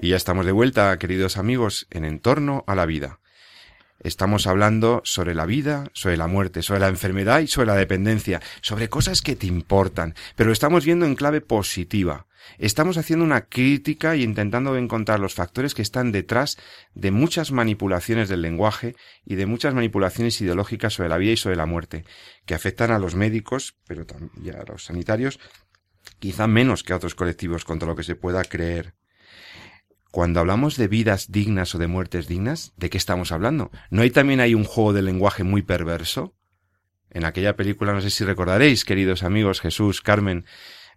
[0.00, 3.18] Y ya estamos de vuelta, queridos amigos, en Entorno a la Vida.
[3.98, 8.40] Estamos hablando sobre la vida, sobre la muerte, sobre la enfermedad y sobre la dependencia,
[8.60, 12.26] sobre cosas que te importan, pero lo estamos viendo en clave positiva.
[12.58, 16.56] Estamos haciendo una crítica y intentando encontrar los factores que están detrás
[16.94, 21.56] de muchas manipulaciones del lenguaje y de muchas manipulaciones ideológicas sobre la vida y sobre
[21.56, 22.04] la muerte,
[22.46, 25.38] que afectan a los médicos, pero también a los sanitarios,
[26.18, 28.94] quizá menos que a otros colectivos contra lo que se pueda creer.
[30.10, 33.70] Cuando hablamos de vidas dignas o de muertes dignas, ¿de qué estamos hablando?
[33.90, 36.34] ¿No hay también hay un juego de lenguaje muy perverso?
[37.10, 40.46] En aquella película, no sé si recordaréis, queridos amigos, Jesús, Carmen,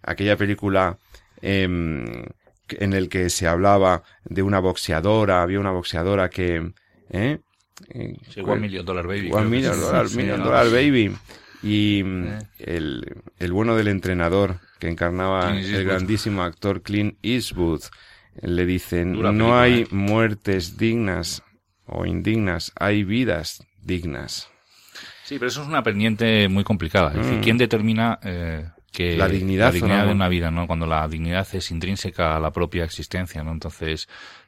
[0.01, 0.99] aquella película
[1.41, 6.71] eh, en el que se hablaba de una boxeadora, había una boxeadora que...
[7.10, 7.39] ¿eh?
[8.30, 9.32] Sí, One Million Dollar Baby.
[9.32, 10.69] One Million Dollar, Sí, Million Dollar.
[10.69, 11.15] Baby.
[11.63, 12.39] Y Eh.
[12.60, 17.82] el, el bueno del entrenador que encarnaba el grandísimo actor Clint Eastwood
[18.41, 19.88] le dicen Dura no película, hay eh".
[19.91, 21.41] muertes dignas
[21.86, 24.49] o indignas, hay vidas dignas.
[25.25, 27.10] Sí, pero eso es una pendiente muy complicada.
[27.12, 27.41] Es decir, Mm.
[27.41, 30.06] ¿quién determina eh, que La dignidad o no?
[30.06, 30.67] de una vida, ¿no?
[30.67, 33.52] Cuando la dignidad es intrínseca a la propia existencia, ¿no?
[33.52, 34.08] Entonces,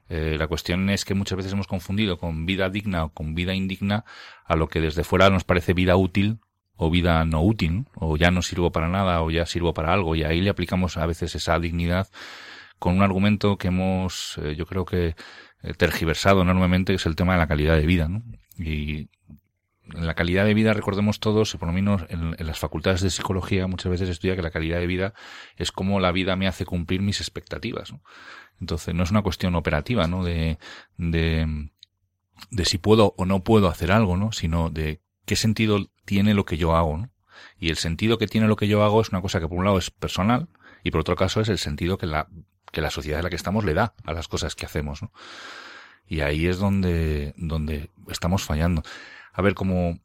[0.10, 3.54] eh, la cuestión es que muchas veces hemos confundido con vida digna o con vida
[3.54, 4.06] indigna
[4.45, 6.39] a lo que desde fuera nos parece vida útil
[6.75, 10.15] o vida no útil, o ya no sirvo para nada o ya sirvo para algo
[10.15, 12.08] y ahí le aplicamos a veces esa dignidad
[12.80, 15.15] con un argumento que hemos, eh, yo creo que
[15.62, 18.23] eh, tergiversado enormemente, que es el tema de la calidad de vida, ¿no?
[18.58, 19.10] Y
[19.93, 23.67] la calidad de vida, recordemos todos, por lo menos en, en las facultades de psicología
[23.67, 25.13] muchas veces estudia que la calidad de vida
[25.58, 27.93] es cómo la vida me hace cumplir mis expectativas.
[28.60, 30.23] Entonces no es una cuestión operativa, ¿no?
[30.23, 30.60] De,
[30.97, 31.69] de,
[32.51, 34.32] de si puedo o no puedo hacer algo, ¿no?
[34.32, 37.12] Sino de qué sentido tiene lo que yo hago, ¿no?
[37.58, 39.65] Y el sentido que tiene lo que yo hago es una cosa que por un
[39.65, 40.47] lado es personal
[40.84, 42.27] y por otro caso es el sentido que la,
[42.71, 45.12] que la sociedad en la que estamos le da a las cosas que hacemos, ¿no?
[46.08, 48.84] Y ahí es donde, donde estamos fallando.
[49.34, 50.00] A ver, como,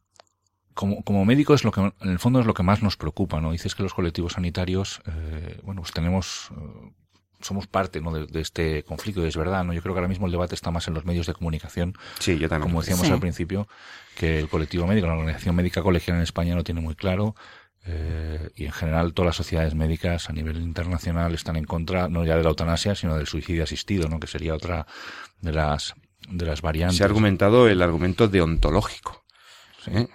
[0.73, 3.41] como, como médico es lo que, en el fondo es lo que más nos preocupa,
[3.41, 3.51] ¿no?
[3.51, 6.91] Dices que los colectivos sanitarios, eh, bueno, pues tenemos, eh,
[7.41, 8.11] somos parte, ¿no?
[8.13, 9.73] De, de este conflicto, y es verdad, ¿no?
[9.73, 12.37] Yo creo que ahora mismo el debate está más en los medios de comunicación, Sí,
[12.39, 12.69] yo también.
[12.69, 13.13] como decíamos Sí.
[13.13, 13.67] al principio,
[14.15, 17.35] que el colectivo médico, la organización médica colegial en España lo tiene muy claro,
[17.89, 22.25] eh, y en general todas las sociedades médicas a nivel internacional están en contra, no
[22.25, 24.19] ya de la eutanasia, sino del suicidio asistido, ¿no?
[24.19, 24.87] Que sería otra
[25.39, 25.93] de las,
[26.27, 26.97] de las variantes.
[26.97, 29.23] Se ha argumentado el argumento deontológico.
[29.87, 30.07] ¿eh?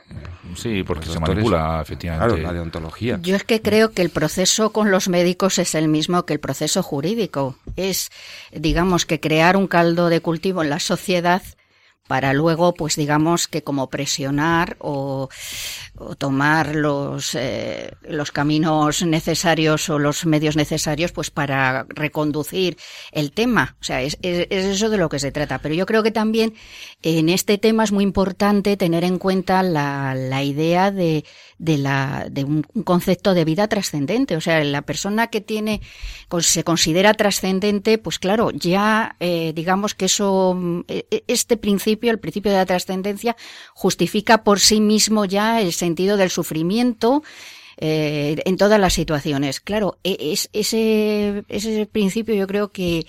[0.55, 2.27] Sí, porque Los se doctores- manipula, efectivamente.
[2.35, 3.18] Claro, la deontología.
[3.22, 6.40] Yo es que creo que el proceso con los médicos es el mismo que el
[6.40, 7.57] proceso jurídico.
[7.77, 8.11] Es,
[8.53, 11.42] digamos, que crear un caldo de cultivo en la sociedad
[12.08, 15.28] para luego, pues digamos que como presionar o,
[16.18, 22.76] tomar los, eh, los caminos necesarios o los medios necesarios pues para reconducir
[23.12, 23.76] el tema.
[23.80, 25.58] O sea, es, es, es eso de lo que se trata.
[25.58, 26.54] Pero yo creo que también
[27.02, 31.24] en este tema es muy importante tener en cuenta la, la idea de,
[31.62, 34.37] de, la, de un concepto de vida trascendente.
[34.37, 35.81] O sea, la persona que tiene,
[36.40, 42.18] se considera trascendente, pues claro, ya eh, digamos que eso, mm, e- este principio, el
[42.18, 43.37] principio de la trascendencia,
[43.75, 47.22] justifica por sí mismo ya el sentido del sufrimiento,
[47.79, 49.61] eh, en todas las situaciones.
[49.61, 53.07] Claro, e- es, ese, ese principio yo creo que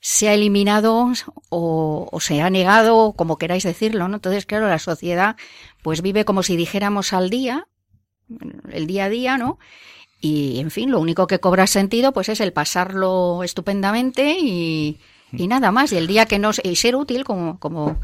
[0.00, 1.12] se ha eliminado
[1.50, 4.16] o, o se ha negado, como queráis decirlo, ¿no?
[4.16, 5.36] Entonces, claro, la sociedad
[5.82, 7.68] pues vive como si dijéramos al día,
[8.70, 9.58] el día a día, ¿no?
[10.20, 15.00] Y, en fin, lo único que cobra sentido pues es el pasarlo estupendamente y,
[15.32, 15.92] y nada más.
[15.92, 16.52] Y el día que no...
[16.62, 17.98] Y ser útil, como, como,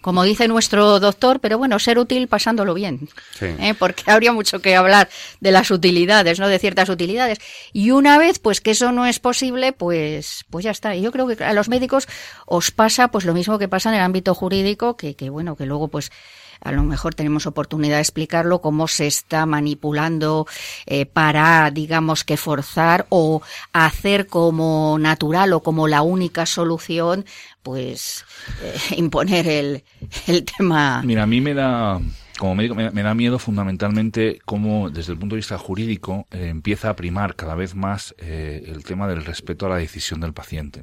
[0.00, 3.08] como dice nuestro doctor, pero bueno, ser útil pasándolo bien.
[3.38, 3.46] Sí.
[3.46, 3.74] ¿eh?
[3.76, 5.08] porque habría mucho que hablar
[5.40, 6.46] de las utilidades, ¿no?
[6.46, 7.38] De ciertas utilidades.
[7.72, 10.94] Y una vez, pues que eso no es posible, pues, pues ya está.
[10.94, 12.06] Y yo creo que a los médicos
[12.46, 15.66] os pasa, pues lo mismo que pasa en el ámbito jurídico, que, que bueno, que
[15.66, 16.12] luego, pues,
[16.64, 20.46] a lo mejor tenemos oportunidad de explicarlo, cómo se está manipulando
[20.86, 27.26] eh, para, digamos, que forzar o hacer como natural o como la única solución,
[27.62, 28.24] pues,
[28.62, 29.84] eh, imponer el,
[30.26, 31.02] el tema.
[31.04, 32.00] Mira, a mí me da,
[32.38, 36.88] como médico, me, da miedo fundamentalmente cómo, desde el punto de vista jurídico, eh, empieza
[36.88, 40.82] a primar cada vez más el tema del respeto a la decisión del paciente.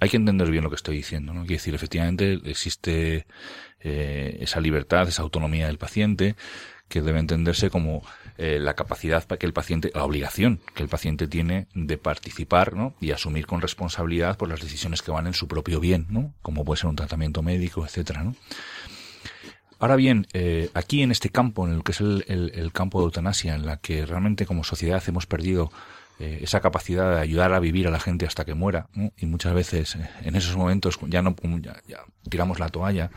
[0.00, 1.42] hay que entender bien lo que estoy diciendo, ¿no?
[1.42, 3.26] Quiere decir, efectivamente existe
[3.82, 6.36] eh, esa libertad, esa autonomía del paciente,
[6.88, 8.02] que debe entenderse como
[8.36, 12.94] eh, la capacidad que el paciente, la obligación que el paciente tiene de participar ¿no?
[13.00, 16.34] y asumir con responsabilidad por las decisiones que van en su propio bien, ¿no?
[16.42, 18.34] como puede ser un tratamiento médico, etcétera, ¿no?
[19.78, 23.06] Ahora bien, eh, aquí en este campo, en el que es el, el, campo de
[23.06, 25.72] eutanasia, en la que realmente como sociedad hemos perdido
[26.20, 29.54] eh, esa capacidad de ayudar a vivir a la gente hasta que muera, y muchas
[29.54, 33.10] veces eh, en esos momentos ya no ya, ya tiramos la toalla,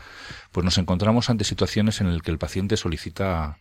[0.52, 3.58] pues nos encontramos ante situaciones en las que el paciente solicita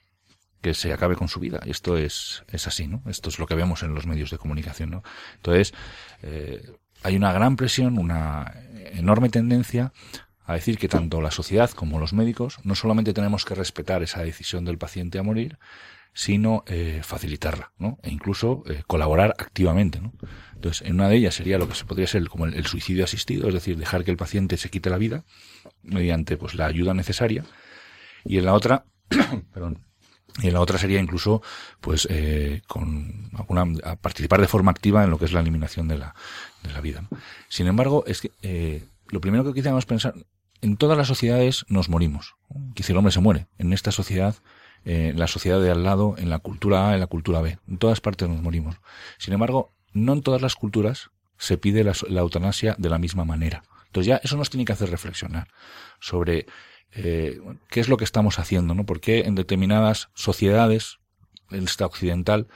[0.61, 1.59] que se acabe con su vida.
[1.65, 3.03] Y esto es, es así, ¿no?
[3.05, 5.03] Esto es lo que vemos en los medios de comunicación, ¿no?
[5.35, 5.73] Entonces,
[6.21, 6.71] eh,
[7.03, 8.49] hay una gran presión, una
[8.93, 9.91] enorme tendencia
[10.45, 14.23] a decir que tanto la sociedad como los médicos no solamente tenemos que respetar esa
[14.23, 15.57] decisión del paciente a morir,
[16.14, 17.99] sino eh, facilitarla, ¿no?
[18.03, 20.14] E incluso eh, colaborar activamente, ¿no?
[20.55, 23.47] Entonces, en una de ellas sería lo que se podría ser como el, suicidio asistido,
[23.47, 25.26] es decir, dejar que el paciente se quite la vida
[25.82, 27.43] mediante pues la ayuda necesaria,
[28.24, 28.86] y en la otra,
[29.53, 29.80] perdón,
[30.41, 31.41] y en la otra sería incluso,
[31.82, 33.66] pues, eh, con alguna,
[33.97, 36.16] participar de forma activa en lo que es la eliminación de la,
[36.64, 37.07] de la vida.
[37.49, 40.16] Sin embargo, es que eh, lo primero que quisiéramos pensar,
[40.61, 42.36] en todas las sociedades nos morimos.
[42.74, 43.47] Quizá el hombre se muere.
[43.57, 44.36] En esta sociedad,
[44.86, 47.57] en la sociedad de al lado, en la cultura A, en la cultura B.
[47.67, 48.75] En todas partes nos morimos.
[49.17, 53.25] Sin embargo, no en todas las culturas se pide la, la eutanasia de la misma
[53.25, 53.63] manera.
[53.88, 55.49] Entonces ya eso nos tiene que hacer reflexionar
[55.99, 56.47] sobre
[56.95, 58.86] eh, qué es lo que estamos haciendo, ¿no?
[58.86, 60.99] Porque en determinadas sociedades,
[61.49, 62.47] en esta occidental,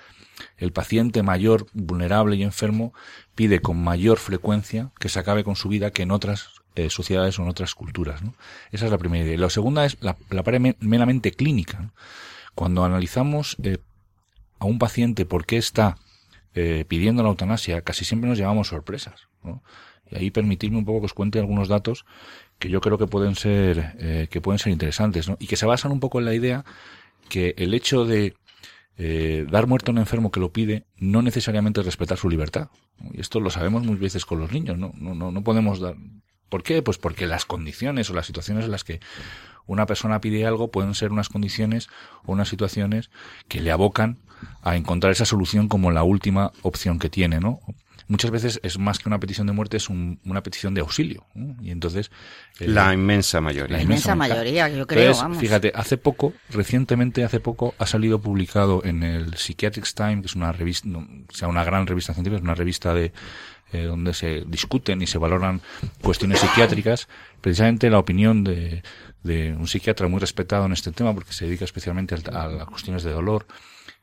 [0.57, 2.93] el paciente mayor, vulnerable y enfermo
[3.35, 7.39] pide con mayor frecuencia que se acabe con su vida que en otras eh, sociedades
[7.39, 8.21] o en otras culturas.
[8.71, 9.35] Esa es la primera idea.
[9.35, 11.91] La segunda es la, la parte meramente clínica.
[12.53, 13.79] Cuando analizamos eh,
[14.59, 15.97] a un paciente por qué está
[16.53, 19.27] eh, pidiendo la eutanasia, casi siempre nos llevamos sorpresas.
[20.11, 22.05] Y ahí permitirme un poco que os cuente algunos datos
[22.59, 25.31] que yo creo que pueden ser, que pueden ser interesantes.
[25.39, 26.63] Y que se basan un poco en la idea
[27.27, 28.35] que el hecho de
[29.49, 32.69] dar muerte a un enfermo que lo pide no necesariamente es respetar su libertad.
[33.13, 34.91] Y esto lo sabemos muchas veces con los niños, ¿no?
[34.95, 35.95] No, no, no podemos dar.
[36.49, 36.81] ¿Por qué?
[36.81, 38.99] Pues porque las condiciones o las situaciones en las que
[39.65, 41.89] una persona pide algo pueden ser unas condiciones
[42.25, 43.09] o unas situaciones
[43.47, 44.17] que le abocan
[44.61, 47.59] a encontrar esa solución como la última opción que tiene, ¿no?
[48.07, 51.25] muchas veces es más que una petición de muerte, es una petición de auxilio.
[51.61, 52.11] Y entonces...
[52.59, 53.77] Eh, la inmensa mayoría.
[53.77, 59.03] La inmensa, mayoría, yo creo, Fíjate, hace poco, recientemente, hace poco, ha salido publicado en
[59.03, 62.55] el Psychiatric Time, que es una revista, o sea, una gran revista científica, es una
[62.55, 63.11] revista de,
[63.73, 65.61] eh, donde se discuten y se valoran
[66.01, 67.07] cuestiones psiquiátricas,
[67.41, 68.83] precisamente la opinión de,
[69.23, 73.03] de un psiquiatra muy respetado en este tema, porque se dedica especialmente a, las cuestiones
[73.03, 73.45] de dolor,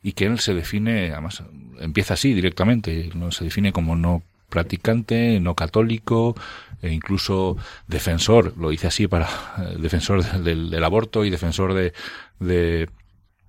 [0.02, 1.42] y que él se define, además
[1.80, 6.36] empieza así directamente, no se define como no practicante, no católico,
[6.82, 7.56] e incluso
[7.88, 9.26] defensor, lo dice así para
[9.58, 11.94] eh, defensor del, del, aborto y defensor de,
[12.38, 12.90] de,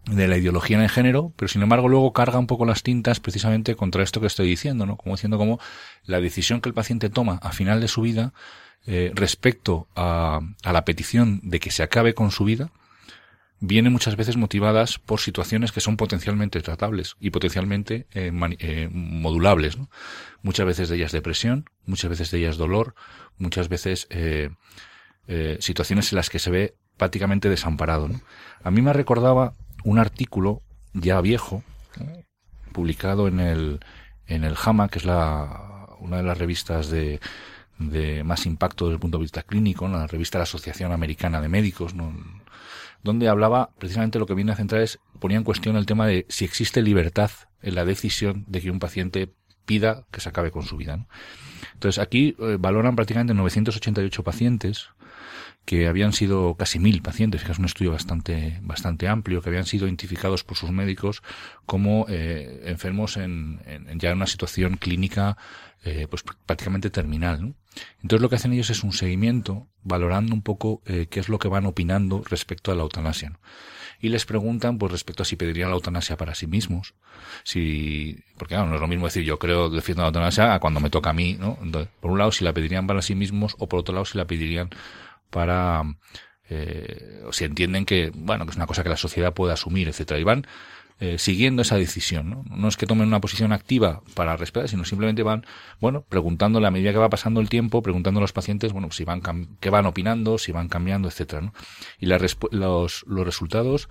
[0.09, 3.19] de la ideología en el género, pero sin embargo luego carga un poco las tintas
[3.19, 4.97] precisamente contra esto que estoy diciendo, ¿no?
[4.97, 5.59] Como diciendo como
[6.05, 8.33] la decisión que el paciente toma a final de su vida
[8.85, 12.71] eh, respecto a, a la petición de que se acabe con su vida,
[13.59, 19.77] vienen muchas veces motivadas por situaciones que son potencialmente tratables y potencialmente eh, eh, modulables.
[19.77, 19.89] ¿no?
[20.41, 22.95] Muchas veces de ellas depresión, muchas veces de ellas dolor,
[23.37, 24.49] muchas veces eh,
[25.59, 28.07] situaciones en las que se ve prácticamente desamparado.
[28.07, 28.21] ¿no?
[28.63, 29.53] A mí me recordaba
[29.85, 30.61] un artículo
[30.93, 31.63] ya viejo,
[32.73, 33.79] publicado en el,
[34.27, 37.21] en el JAMA, que es la, una de las revistas de,
[37.77, 41.39] de más impacto desde el punto de vista clínico, la revista de la Asociación Americana
[41.39, 42.13] de Médicos, ¿no?
[43.03, 46.25] donde hablaba precisamente lo que viene a centrar es, ponía en cuestión el tema de
[46.27, 47.29] si existe libertad
[47.61, 49.31] en la decisión de que un paciente
[49.65, 51.05] pida que se acabe con su vida.
[51.73, 54.89] Entonces aquí eh, valoran prácticamente 988 pacientes
[55.65, 59.65] que habían sido casi mil pacientes, que es un estudio bastante, bastante amplio, que habían
[59.65, 61.23] sido identificados por sus médicos
[61.65, 65.37] como eh, enfermos en, en, ya en una situación clínica
[65.83, 67.41] eh, pues prácticamente terminal.
[67.41, 67.53] ¿no?
[68.01, 71.39] Entonces lo que hacen ellos es un seguimiento, valorando un poco eh, qué es lo
[71.39, 73.29] que van opinando respecto a la eutanasia.
[73.29, 73.39] ¿no?
[73.99, 76.95] Y les preguntan pues respecto a si pedirían la eutanasia para sí mismos,
[77.43, 80.79] si, porque claro, no es lo mismo decir yo creo defiendo la eutanasia a cuando
[80.79, 81.57] me toca a mí, ¿no?
[82.01, 84.25] Por un lado si la pedirían para sí mismos o por otro lado si la
[84.25, 84.69] pedirían
[85.29, 85.83] para
[86.49, 90.19] eh, si entienden que bueno que es una cosa que la sociedad puede asumir, etcétera.
[90.19, 90.45] Y van
[90.99, 92.29] eh, siguiendo esa decisión.
[92.29, 92.43] ¿no?
[92.49, 95.45] no es que tomen una posición activa para respetar, sino simplemente van,
[95.81, 99.03] bueno, preguntándole a medida que va pasando el tiempo, preguntando a los pacientes, bueno, si
[99.03, 99.21] van
[99.59, 101.41] qué van opinando, si van cambiando, etcétera.
[101.41, 101.53] ¿no?
[101.99, 102.17] Y la
[102.51, 103.89] los, los resultados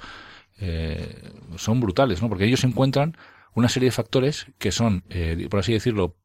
[0.59, 2.30] eh, son brutales, ¿no?
[2.30, 3.16] Porque ellos encuentran
[3.55, 6.16] una serie de factores que son, eh, por así decirlo,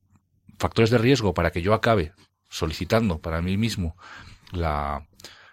[0.59, 2.13] factores de riesgo para que yo acabe
[2.49, 3.97] solicitando para mí mismo
[4.51, 5.07] la,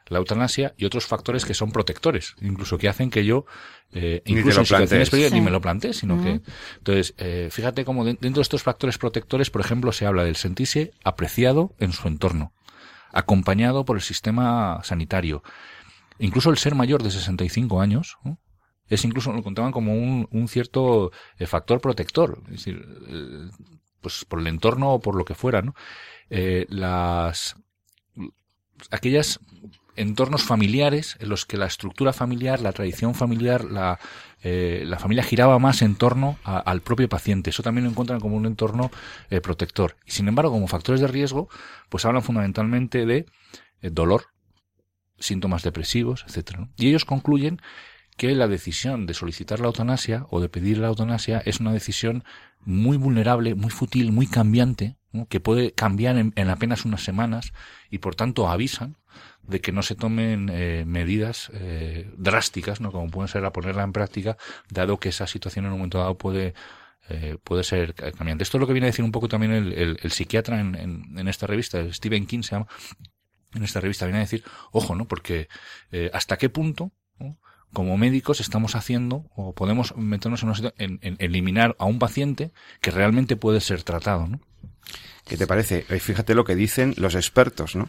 [0.08, 3.46] la eutanasia y otros factores que son protectores, incluso que hacen que yo,
[3.92, 6.40] eh, incluso en situaciones perdidas, ni me lo plantee, sino que,
[6.78, 10.92] entonces, eh, fíjate cómo dentro de estos factores protectores, por ejemplo, se habla del sentirse
[11.04, 12.52] apreciado en su entorno,
[13.12, 15.42] acompañado por el sistema sanitario,
[16.18, 18.18] incluso el ser mayor de 65 años,
[18.88, 23.48] es incluso lo contaban como un, un cierto eh, factor protector, es decir, eh,
[24.00, 25.74] pues por el entorno o por lo que fuera, ¿no?
[26.30, 27.56] Eh, las
[28.90, 29.40] aquellas
[29.96, 33.98] entornos familiares en los que la estructura familiar, la tradición familiar, la,
[34.42, 37.50] eh, la familia giraba más en torno al propio paciente.
[37.50, 38.90] Eso también lo encuentran como un entorno
[39.30, 39.96] eh, protector.
[40.06, 41.48] Y sin embargo, como factores de riesgo,
[41.88, 43.26] pues hablan fundamentalmente de
[43.82, 44.26] dolor,
[45.18, 46.68] síntomas depresivos, etcétera.
[46.76, 47.60] Y ellos concluyen
[48.16, 52.24] que la decisión de solicitar la eutanasia o de pedir la eutanasia es una decisión
[52.66, 54.96] muy vulnerable, muy fútil, muy cambiante,
[55.30, 57.52] que puede cambiar en, apenas unas semanas
[57.90, 58.96] y por tanto avisan
[59.42, 62.92] de que no se tomen eh, medidas eh, drásticas, ¿no?
[62.92, 64.36] como pueden ser a ponerla en práctica,
[64.68, 66.54] dado que esa situación en un momento dado puede
[67.08, 68.42] eh, puede ser cambiante.
[68.42, 70.74] Esto es lo que viene a decir un poco también el, el, psiquiatra en,
[71.16, 72.66] en, esta revista, Stephen King se llama,
[73.54, 74.42] en esta revista viene a decir,
[74.72, 75.06] ojo, ¿no?
[75.06, 75.46] Porque
[76.12, 76.90] hasta qué punto
[77.72, 82.50] como médicos estamos haciendo o podemos meternos en, una en, en eliminar a un paciente
[82.80, 84.40] que realmente puede ser tratado, ¿no?
[85.26, 85.84] ¿Qué te parece?
[85.88, 87.88] Eh, fíjate lo que dicen los expertos, ¿no?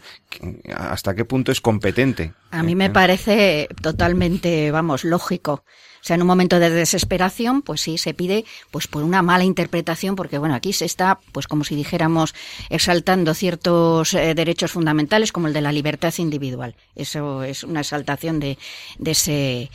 [0.76, 2.34] ¿Hasta qué punto es competente?
[2.50, 5.64] A mí me parece totalmente, vamos, lógico
[6.08, 10.16] sea, en un momento de desesperación, pues sí, se pide pues por una mala interpretación,
[10.16, 12.34] porque bueno, aquí se está, pues como si dijéramos,
[12.70, 16.76] exaltando ciertos eh, derechos fundamentales, como el de la libertad individual.
[16.96, 18.58] Eso es una exaltación de,
[19.06, 19.70] ese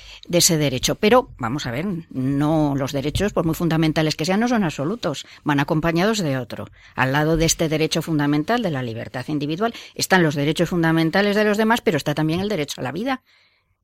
[0.59, 0.95] derecho.
[0.97, 5.27] Pero, vamos a ver, no los derechos, por muy fundamentales que sean, no son absolutos,
[5.45, 6.69] van acompañados de otro.
[6.95, 11.45] Al lado de este derecho fundamental de la libertad individual están los derechos fundamentales de
[11.45, 13.23] los demás, pero está también el derecho a la vida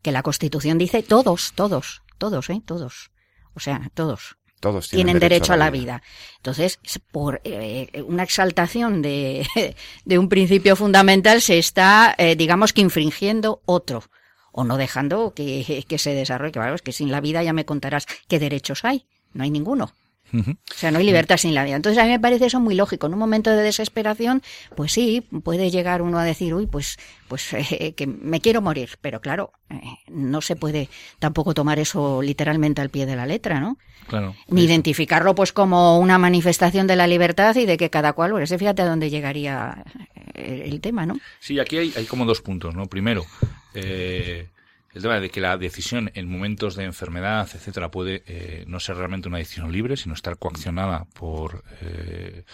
[0.02, 2.62] que la Constitución dice todos, todos, todos, ¿eh?
[2.64, 3.10] Todos.
[3.54, 4.36] O sea, todos.
[4.60, 6.02] Todos tienen, derecho, a la, vida.
[6.36, 6.80] Entonces,
[7.12, 9.46] por eh, una exaltación de,
[10.04, 14.02] de, un principio fundamental se está, eh, digamos que infringiendo otro
[14.50, 16.50] o no dejando que, que se desarrolle.
[16.50, 19.06] Que, es que sin la vida ya me contarás qué derechos hay.
[19.32, 19.92] No hay ninguno.
[20.32, 21.76] O sea, no hay libertad sin la vida.
[21.76, 23.06] Entonces a mí me parece eso muy lógico.
[23.06, 24.42] En un momento de desesperación,
[24.76, 26.98] pues sí, puede llegar uno a decir, uy, pues,
[27.28, 28.90] pues eh, que me quiero morir.
[29.00, 33.60] Pero claro, eh, no se puede tampoco tomar eso literalmente al pie de la letra,
[33.60, 33.78] ¿no?
[34.06, 34.34] Claro.
[34.48, 38.54] Ni identificarlo pues como una manifestación de la libertad y de que cada cual, pues
[38.56, 39.84] fíjate a dónde llegaría
[40.34, 41.20] eh, el, tema, ¿no?
[41.40, 42.86] Sí, aquí hay, hay como dos puntos, ¿no?
[42.86, 43.26] Primero,
[43.74, 44.48] eh,
[44.94, 48.96] el tema de que la decisión en momentos de enfermedad, etcétera, puede eh, no ser
[48.96, 52.44] realmente una decisión libre, sino estar coaccionada por, eh,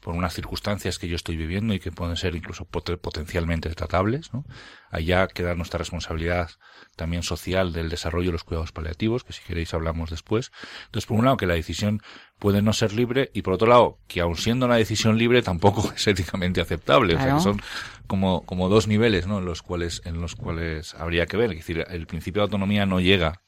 [0.00, 4.34] por unas circunstancias que yo estoy viviendo y que pueden ser incluso potencialmente tratables.
[4.34, 4.44] ¿no?
[4.90, 6.50] Allá queda nuestra responsabilidad
[6.96, 10.52] también social del desarrollo de los cuidados paliativos, que si queréis hablamos después.
[10.86, 12.02] Entonces, por un lado, que la decisión
[12.44, 15.90] puede no ser libre y por otro lado, que aun siendo una decisión libre tampoco
[15.96, 17.14] es éticamente aceptable.
[17.14, 17.62] O sea, que son
[18.06, 19.38] como, como dos niveles, ¿no?
[19.38, 21.52] En los cuales, en los cuales habría que ver.
[21.52, 23.40] Es decir, el principio de autonomía no llega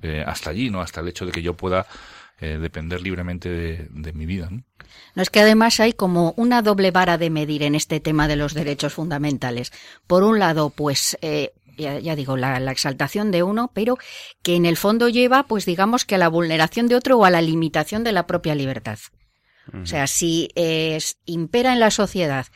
[0.00, 0.80] eh, hasta allí, ¿no?
[0.80, 1.88] Hasta el hecho de que yo pueda
[2.38, 4.62] eh, depender libremente de, de mi vida, ¿no?
[5.14, 8.36] No es que además hay como una doble vara de medir en este tema de
[8.36, 9.72] los derechos fundamentales.
[10.06, 13.98] Por un lado, pues eh, ya, digo, la, exaltación de uno, pero
[14.42, 17.30] que en el fondo lleva, pues digamos que a la vulneración de otro o a
[17.30, 18.98] la limitación de la propia libertad.
[19.82, 22.46] O sea, si es, impera en la sociedad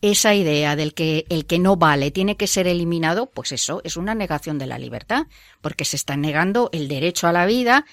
[0.00, 3.96] esa idea del que el que no vale tiene que ser eliminado, pues eso es
[3.96, 5.26] una negación de la libertad,
[5.60, 7.86] porque se está negando el derecho a la vida,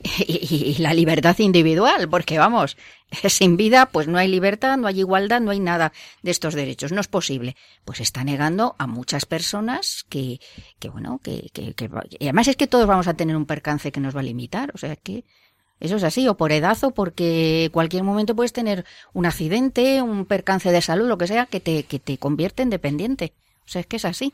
[0.26, 2.76] y, la libertad individual, porque vamos,
[3.28, 6.92] sin vida pues no hay libertad, no hay igualdad, no hay nada de estos derechos,
[6.92, 7.56] no es posible.
[7.84, 10.40] Pues está negando a muchas personas que,
[10.78, 11.74] que bueno, que, que,
[12.18, 14.72] y además es que todos vamos a tener un percance que nos va a limitar,
[14.74, 15.24] o sea que
[15.80, 20.26] eso es así, o por edad o porque cualquier momento puedes tener un accidente, un
[20.26, 23.32] percance de salud, lo que sea, que te, que te convierte en dependiente.
[23.64, 24.32] O sea, es que es así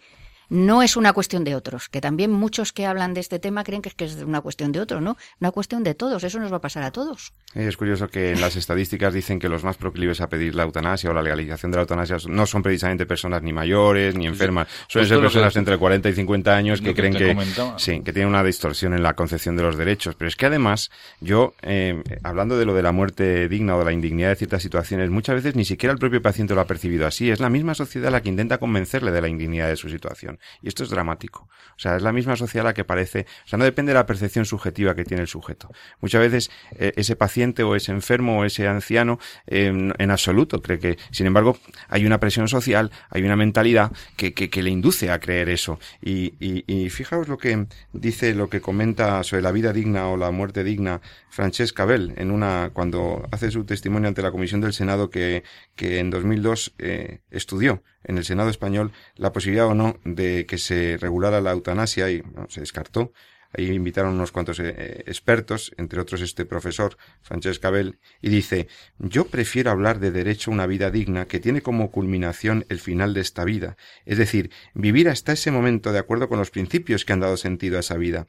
[0.49, 3.83] no es una cuestión de otros, que también muchos que hablan de este tema creen
[3.83, 5.17] que es, que es una cuestión de otros, ¿no?
[5.41, 7.33] Una cuestión de todos, eso nos va a pasar a todos.
[7.55, 11.11] Es curioso que en las estadísticas dicen que los más proclives a pedir la eutanasia
[11.11, 15.09] o la legalización de la eutanasia no son precisamente personas ni mayores ni enfermas, suelen
[15.09, 17.37] ser personas entre 40 y 50 años que, creen que,
[17.77, 20.15] sí, que tienen una distorsión en la concepción de los derechos.
[20.15, 20.91] Pero es que además,
[21.21, 24.63] yo, eh, hablando de lo de la muerte digna o de la indignidad de ciertas
[24.63, 27.31] situaciones, muchas veces ni siquiera el propio paciente lo ha percibido así.
[27.31, 30.38] Es la misma sociedad la que intenta convencerle de la indignidad de su situación.
[30.62, 31.49] Y esto es dramático.
[31.76, 34.07] O sea, es la misma sociedad la que parece, o sea, no depende de la
[34.07, 35.70] percepción subjetiva que tiene el sujeto.
[36.01, 40.78] Muchas veces eh, ese paciente o ese enfermo o ese anciano em, en absoluto cree
[40.78, 41.57] que, sin embargo,
[41.89, 45.78] hay una presión social, hay una mentalidad que, que, le induce a creer eso.
[46.03, 50.16] Y, y, y, fijaos lo que dice, lo que comenta sobre la vida digna o
[50.16, 54.72] la muerte digna Francesca Bell en una, cuando hace su testimonio ante la Comisión del
[54.72, 55.45] Senado que,
[55.79, 60.59] que en 2002 eh, estudió en el Senado español la posibilidad o no de que
[60.59, 63.12] se regulara la eutanasia y se descartó.
[63.57, 68.66] Ahí invitaron unos cuantos eh, expertos, entre otros este profesor, Sánchez Cabel, y dice,
[68.99, 73.14] yo prefiero hablar de derecho a una vida digna que tiene como culminación el final
[73.14, 77.12] de esta vida, es decir, vivir hasta ese momento de acuerdo con los principios que
[77.12, 78.26] han dado sentido a esa vida.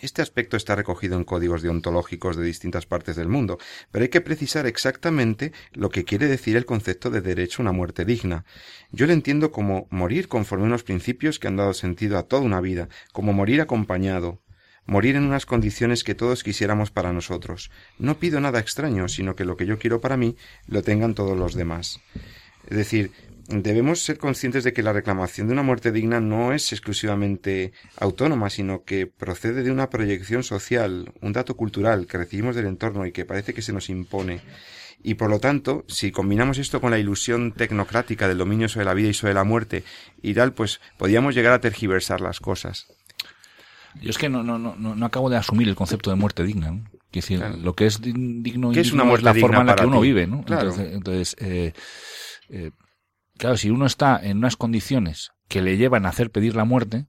[0.00, 3.58] Este aspecto está recogido en códigos deontológicos de distintas partes del mundo,
[3.90, 7.72] pero hay que precisar exactamente lo que quiere decir el concepto de derecho a una
[7.72, 8.44] muerte digna.
[8.90, 12.42] Yo lo entiendo como morir conforme a unos principios que han dado sentido a toda
[12.42, 14.40] una vida, como morir acompañado,
[14.86, 17.70] morir en unas condiciones que todos quisiéramos para nosotros.
[17.98, 20.36] No pido nada extraño, sino que lo que yo quiero para mí
[20.66, 22.00] lo tengan todos los demás.
[22.68, 23.12] Es decir,
[23.48, 28.50] debemos ser conscientes de que la reclamación de una muerte digna no es exclusivamente autónoma,
[28.50, 33.12] sino que procede de una proyección social, un dato cultural que recibimos del entorno y
[33.12, 34.40] que parece que se nos impone.
[35.02, 38.94] Y por lo tanto, si combinamos esto con la ilusión tecnocrática del dominio sobre la
[38.94, 39.82] vida y sobre la muerte
[40.22, 42.86] y tal, pues podríamos llegar a tergiversar las cosas.
[44.00, 46.80] Yo es que no, no, no, no acabo de asumir el concepto de muerte digna.
[47.12, 50.26] decir, lo que es digno, es, una muerte la forma en la que uno vive.
[50.26, 50.44] ¿no?
[50.46, 51.72] Entonces, eh,
[52.48, 52.70] eh,
[53.42, 57.06] Claro, si uno está en unas condiciones que le llevan a hacer pedir la muerte,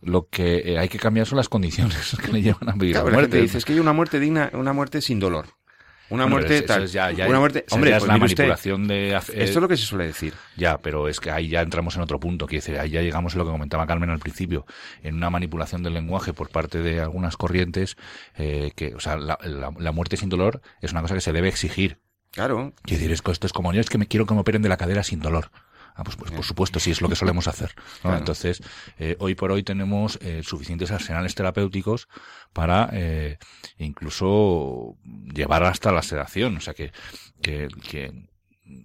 [0.00, 3.04] lo que eh, hay que cambiar son las condiciones que le llevan a pedir la
[3.04, 3.42] muerte.
[3.42, 5.48] Dices que hay una muerte digna, una muerte sin dolor.
[6.08, 6.86] Una muerte tal.
[6.86, 7.66] ya, una muerte.
[7.68, 9.14] Hombre, es pues la manipulación de.
[9.14, 10.32] Esto es lo que se suele decir.
[10.56, 12.46] Ya, pero es que ahí ya entramos en otro punto.
[12.46, 14.64] Quiere decir, ahí ya llegamos a lo que comentaba Carmen al principio,
[15.02, 17.98] en una manipulación del lenguaje por parte de algunas corrientes,
[18.38, 21.48] eh, que, o sea, la, la, muerte sin dolor es una cosa que se debe
[21.48, 21.98] exigir.
[22.36, 22.74] Claro.
[22.82, 24.76] Quiero decir, esto es como yo, es que me quiero que me operen de la
[24.76, 25.50] cadera sin dolor.
[25.94, 27.74] Ah, pues, pues por supuesto, sí es lo que solemos hacer.
[28.04, 28.62] Entonces,
[28.98, 32.08] eh, hoy por hoy tenemos eh, suficientes arsenales terapéuticos
[32.52, 33.38] para eh,
[33.78, 34.98] incluso
[35.34, 36.58] llevar hasta la sedación.
[36.58, 36.92] O sea que,
[37.40, 38.12] que, que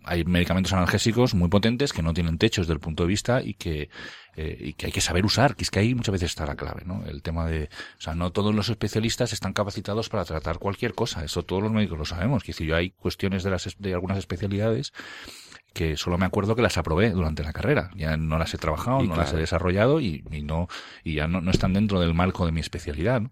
[0.06, 3.56] hay medicamentos analgésicos muy potentes que no tienen techo desde el punto de vista y
[3.56, 3.90] que,
[4.36, 6.56] eh, y que hay que saber usar, que es que ahí muchas veces está la
[6.56, 7.04] clave, ¿no?
[7.06, 11.24] El tema de, o sea, no todos los especialistas están capacitados para tratar cualquier cosa,
[11.24, 14.18] eso todos los médicos lo sabemos, que si yo hay cuestiones de las, de algunas
[14.18, 14.94] especialidades
[15.74, 17.92] que solo me acuerdo que las aprobé durante la carrera.
[17.96, 20.68] Ya no las he trabajado, no las he desarrollado y, y no
[21.04, 23.22] y ya no, no, están dentro del marco de mi especialidad.
[23.22, 23.32] ¿no?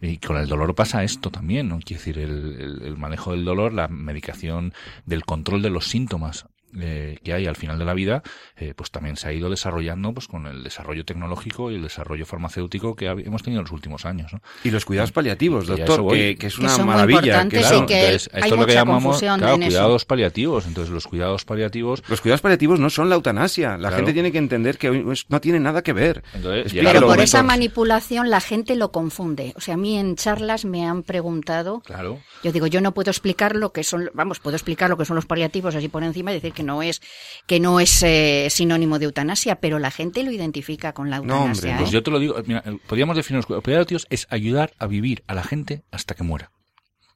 [0.00, 1.78] Y con el dolor pasa esto también, ¿no?
[1.80, 4.72] Quiere decir, el, el, manejo del dolor, la medicación
[5.06, 6.46] del control de los síntomas
[6.78, 8.22] eh, que hay al final de la vida,
[8.56, 12.26] eh, pues también se ha ido desarrollando pues con el desarrollo tecnológico y el desarrollo
[12.26, 14.32] farmacéutico que hemos tenido en los últimos años.
[14.32, 14.40] ¿no?
[14.64, 17.48] Y los cuidados paliativos, doctor, que, que, es una maravilla.
[17.48, 20.66] Que, claro, que esto es lo que llamamos cuidados paliativos.
[20.66, 22.02] Entonces, los cuidados paliativos...
[22.08, 23.78] Los cuidados paliativos no son la eutanasia.
[23.78, 26.22] La gente tiene que entender que no tiene nada que ver.
[26.34, 29.54] Entonces, Pero por esa manipulación la gente lo confunde.
[29.56, 31.80] O sea, a mí en charlas me han preguntado...
[31.80, 32.20] Claro.
[32.42, 34.10] Yo digo, yo no puedo explicar lo que son...
[34.14, 36.82] Vamos, puedo explicar lo que son los paliativos así por encima y decir que no
[36.82, 37.00] es
[37.46, 41.72] que no es eh, sinónimo de eutanasia, pero la gente lo identifica con la eutanasia.
[41.72, 41.92] No, pues ¿eh?
[41.92, 45.44] yo te lo digo, mira, podríamos definir los paliativos es ayudar a vivir a la
[45.44, 46.50] gente hasta que muera.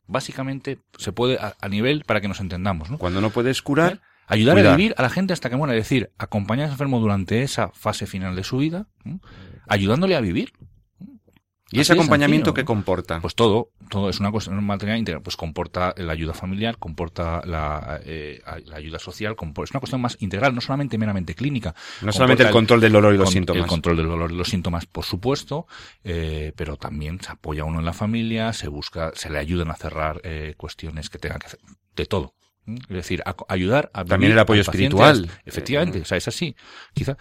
[0.07, 2.99] Básicamente se puede a, nivel para que nos entendamos, ¿no?
[2.99, 6.11] Cuando no puedes curar, ayudar a vivir a la gente hasta que muera, es decir,
[6.18, 8.86] acompañar al enfermo durante esa fase final de su vida,
[9.68, 10.53] ayudándole a vivir.
[11.73, 13.20] ¿Y ese acompañamiento qué comporta?
[13.20, 17.43] Pues todo, todo es una cosa, un material integral, pues comporta la ayuda familiar, comporta
[17.47, 21.75] la, eh, la ayuda social, es una cuestión más integral, no solamente meramente clínica.
[22.03, 23.62] No solamente el control del dolor y los síntomas.
[23.62, 25.66] El control del dolor y los síntomas, por supuesto,
[26.05, 29.75] eh, pero también se apoya uno en la familia, se busca, se le ayudan a
[29.75, 31.61] cerrar eh, cuestiones que tengan que hacer,
[31.97, 32.35] de todo.
[32.66, 35.29] Es decir, ayudar a También el apoyo espiritual.
[35.45, 36.55] Efectivamente, o sea, es así.
[36.95, 37.16] Quizá,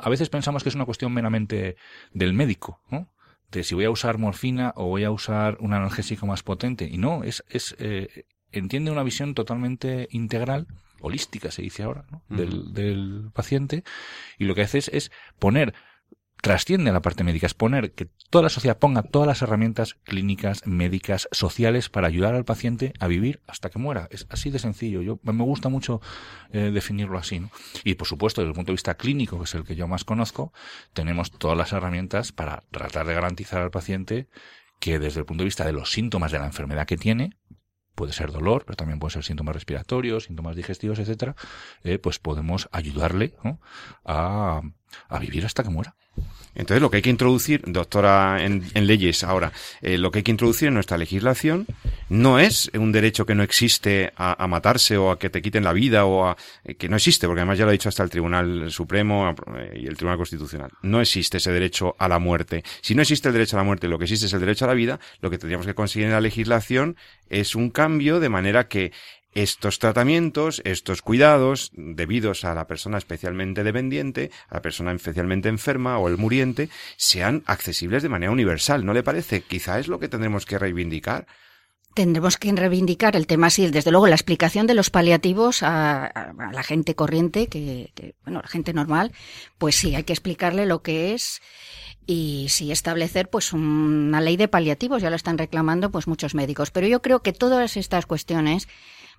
[0.00, 1.76] a veces pensamos que es una cuestión meramente
[2.12, 3.08] del médico, ¿no?
[3.50, 6.88] De si voy a usar morfina o voy a usar un analgésico más potente.
[6.90, 10.66] Y no, es, es eh, entiende una visión totalmente integral,
[11.00, 12.22] holística se dice ahora, ¿no?
[12.28, 13.84] del, del paciente,
[14.38, 15.74] y lo que hace es, es poner
[16.46, 20.64] trasciende la parte médica, es poner que toda la sociedad ponga todas las herramientas clínicas,
[20.64, 24.06] médicas, sociales para ayudar al paciente a vivir hasta que muera.
[24.12, 25.02] Es así de sencillo.
[25.02, 26.00] Yo me gusta mucho
[26.52, 27.40] eh, definirlo así.
[27.40, 27.50] ¿no?
[27.82, 30.04] Y por supuesto, desde el punto de vista clínico, que es el que yo más
[30.04, 30.52] conozco,
[30.92, 34.28] tenemos todas las herramientas para tratar de garantizar al paciente
[34.78, 37.36] que desde el punto de vista de los síntomas de la enfermedad que tiene,
[37.96, 41.34] puede ser dolor, pero también puede ser síntomas respiratorios, síntomas digestivos, etcétera,
[41.82, 43.34] eh, pues podemos ayudarle
[44.04, 44.60] a,
[45.08, 45.94] a vivir hasta que muera.
[46.56, 50.30] Entonces, lo que hay que introducir, doctora en, leyes ahora, eh, lo que hay que
[50.30, 51.66] introducir en nuestra legislación
[52.08, 55.74] no es un derecho que no existe a, matarse o a que te quiten la
[55.74, 58.08] vida o a eh, que no existe, porque además ya lo ha dicho hasta el
[58.08, 60.70] Tribunal Supremo eh, y el Tribunal Constitucional.
[60.80, 62.64] No existe ese derecho a la muerte.
[62.80, 64.68] Si no existe el derecho a la muerte, lo que existe es el derecho a
[64.68, 66.96] la vida, lo que tendríamos que conseguir en la legislación
[67.28, 68.92] es un cambio de manera que
[69.36, 75.98] estos tratamientos, estos cuidados, debidos a la persona especialmente dependiente, a la persona especialmente enferma
[75.98, 78.86] o el muriente, sean accesibles de manera universal.
[78.86, 79.42] ¿No le parece?
[79.42, 81.26] Quizá es lo que tendremos que reivindicar.
[81.94, 86.62] Tendremos que reivindicar el tema, sí, desde luego la explicación de los paliativos a, la
[86.62, 89.12] gente corriente, que, que, bueno, la gente normal,
[89.58, 91.42] pues sí, hay que explicarle lo que es
[92.06, 96.70] y sí establecer pues una ley de paliativos, ya lo están reclamando pues muchos médicos.
[96.70, 98.68] Pero yo creo que todas estas cuestiones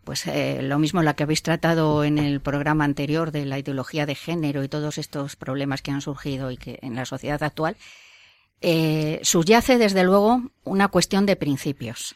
[0.08, 4.06] pues eh, lo mismo la que habéis tratado en el programa anterior de la ideología
[4.06, 7.76] de género y todos estos problemas que han surgido y que en la sociedad actual,
[8.62, 12.16] eh, subyace desde luego una cuestión de principios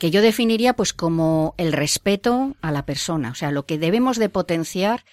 [0.00, 3.30] que yo definiría pues como el respeto a la persona.
[3.30, 5.04] O sea, lo que debemos de potenciar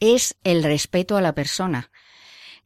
[0.00, 1.90] es el respeto a la persona.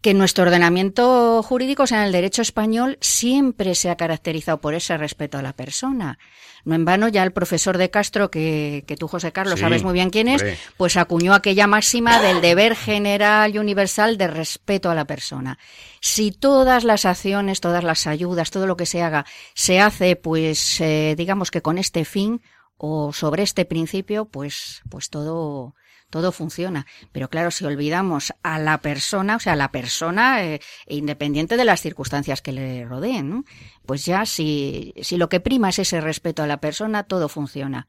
[0.01, 4.75] Que nuestro ordenamiento jurídico, o sea, en el derecho español, siempre se ha caracterizado por
[4.75, 6.19] ese respeto a la persona.
[6.65, 9.93] No en vano, ya el profesor de Castro, que, que tú, José Carlos, sabes muy
[9.93, 10.45] bien quién es,
[10.77, 15.59] pues acuñó aquella máxima del deber general y universal de respeto a la persona.
[16.01, 19.25] Si todas las acciones, todas las ayudas, todo lo que se haga,
[19.55, 22.43] se hace, pues, eh, digamos que con este fin
[22.77, 25.75] o sobre este principio, pues, pues todo,
[26.11, 26.87] todo funciona.
[27.13, 31.65] Pero claro, si olvidamos a la persona, o sea, a la persona, eh, independiente de
[31.65, 33.45] las circunstancias que le rodeen,
[33.87, 37.89] pues ya si, si lo que prima es ese respeto a la persona, todo funciona.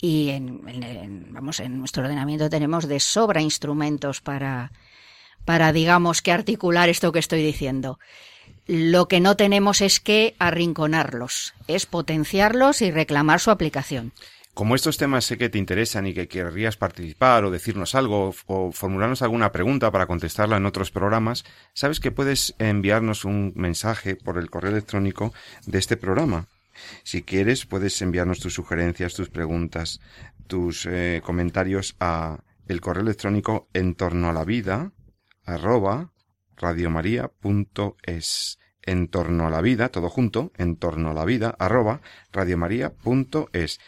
[0.00, 4.72] Y en, vamos, en nuestro ordenamiento tenemos de sobra instrumentos para,
[5.44, 7.98] para, digamos, que articular esto que estoy diciendo.
[8.66, 14.12] Lo que no tenemos es que arrinconarlos, es potenciarlos y reclamar su aplicación.
[14.58, 18.72] Como estos temas sé que te interesan y que querrías participar o decirnos algo o
[18.72, 21.44] formularnos alguna pregunta para contestarla en otros programas,
[21.74, 25.32] sabes que puedes enviarnos un mensaje por el correo electrónico
[25.64, 26.48] de este programa.
[27.04, 30.00] Si quieres, puedes enviarnos tus sugerencias, tus preguntas,
[30.48, 34.90] tus eh, comentarios a el correo electrónico en torno a la vida
[35.44, 36.10] arroba
[36.56, 42.00] radiomaria.es en torno a la vida, todo junto, en torno a la vida, arroba
[42.32, 43.80] radiomaria.es.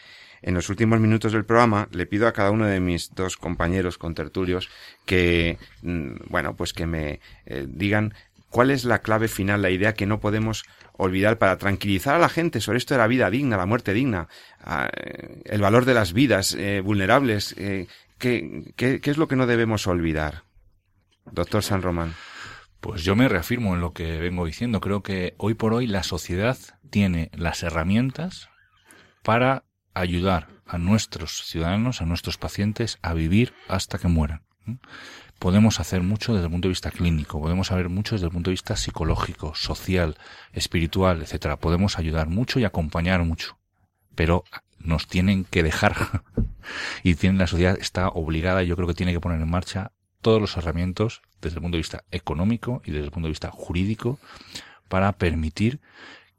[0.43, 3.99] En los últimos minutos del programa le pido a cada uno de mis dos compañeros
[3.99, 4.69] contertulios
[5.05, 8.15] que, mm, bueno, pues que me eh, digan
[8.49, 12.29] cuál es la clave final, la idea que no podemos olvidar para tranquilizar a la
[12.29, 14.29] gente sobre esto de la vida digna, la muerte digna,
[14.67, 17.55] eh, el valor de las vidas eh, vulnerables.
[17.55, 20.45] ¿qué, qué, qué es lo que no debemos olvidar?
[21.31, 22.15] Doctor San Román.
[22.81, 24.81] Pues yo me reafirmo en lo que vengo diciendo.
[24.81, 26.57] Creo que hoy por hoy la sociedad
[26.89, 28.49] tiene las herramientas
[29.23, 29.65] para
[29.95, 34.43] ayudar a nuestros ciudadanos, a nuestros pacientes a vivir hasta que mueran.
[35.39, 38.51] Podemos hacer mucho desde el punto de vista clínico, podemos saber mucho desde el punto
[38.51, 40.19] de vista psicológico, social,
[40.53, 41.59] espiritual, etcétera.
[41.59, 43.59] Podemos ayudar mucho y acompañar mucho,
[44.15, 44.45] pero
[44.79, 46.23] nos tienen que dejar
[47.03, 50.41] y tienen la sociedad está obligada, yo creo que tiene que poner en marcha todos
[50.41, 54.19] los herramientas desde el punto de vista económico y desde el punto de vista jurídico
[54.89, 55.81] para permitir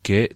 [0.04, 0.34] que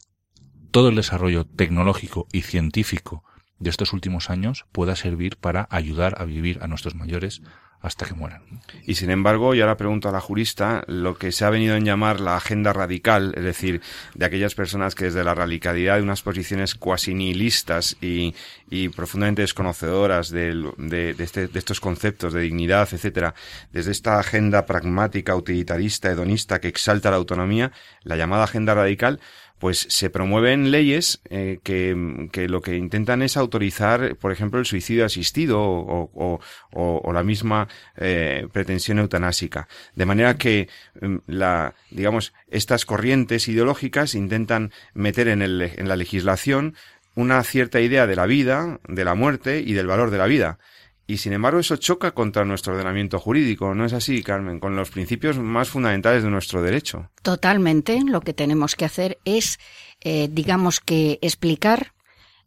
[0.75, 3.23] todo el desarrollo tecnológico y científico
[3.59, 7.41] de estos últimos años pueda servir para ayudar a vivir a nuestros mayores
[7.79, 8.41] hasta que mueran.
[8.85, 11.85] Y sin embargo, yo ahora pregunto a la jurista lo que se ha venido en
[11.85, 13.81] llamar la agenda radical, es decir,
[14.15, 18.35] de aquellas personas que desde la radicalidad de unas posiciones cuasi nihilistas y,
[18.69, 23.33] y profundamente desconocedoras de, de, este, de, estos conceptos de dignidad, etcétera,
[23.71, 27.71] desde esta agenda pragmática, utilitarista, hedonista que exalta la autonomía,
[28.03, 29.21] la llamada agenda radical,
[29.65, 34.67] pues se promueven leyes eh, que, que, lo que intentan es autorizar, por ejemplo, el
[34.67, 39.67] suicidio asistido o, la misma eh, pretensión eutanásica.
[39.95, 40.69] De manera que
[41.01, 46.75] mm, la, digamos, estas corrientes ideológicas intentan meter en, el, en la legislación
[47.15, 50.59] una cierta idea de la vida, de la muerte y del valor de la vida.
[51.07, 54.59] Y sin embargo eso choca contra nuestro ordenamiento jurídico, ¿no es así, Carmen?
[54.59, 57.11] Con los principios más fundamentales de nuestro derecho.
[57.21, 58.01] Totalmente.
[58.03, 59.59] Lo que tenemos que hacer es,
[60.01, 61.93] eh, digamos que, explicar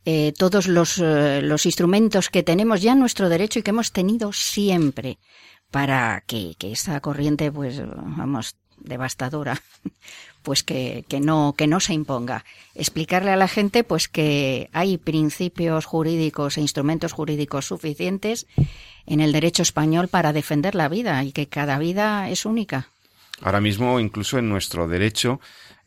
[0.05, 3.93] eh, todos los, eh, los instrumentos que tenemos ya en nuestro derecho y que hemos
[3.93, 5.19] tenido siempre
[5.71, 9.61] para que, que esa corriente, pues, vamos, devastadora,
[10.49, 12.43] pues que, que, no, que no se imponga.
[12.75, 18.47] Explicarle a la gente pues que hay principios jurídicos e instrumentos jurídicos suficientes
[19.05, 22.89] en el derecho español para defender la vida y que cada vida es única.
[23.43, 25.39] Ahora mismo, incluso en nuestro derecho,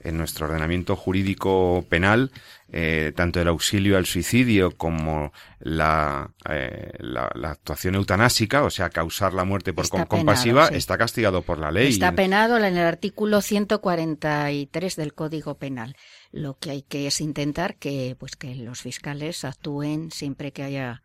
[0.03, 2.31] en nuestro ordenamiento jurídico penal,
[2.71, 9.33] eh, tanto el auxilio al suicidio como la, eh, la, actuación eutanásica, o sea, causar
[9.33, 11.89] la muerte por compasiva, está castigado por la ley.
[11.89, 15.95] Está penado en el artículo 143 del Código Penal.
[16.31, 21.03] Lo que hay que es intentar que, pues, que los fiscales actúen siempre que haya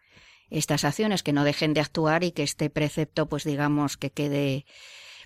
[0.50, 4.64] estas acciones, que no dejen de actuar y que este precepto, pues digamos, que quede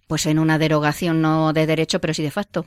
[0.06, 2.64] pues en una derogación no de derecho, pero sí de facto.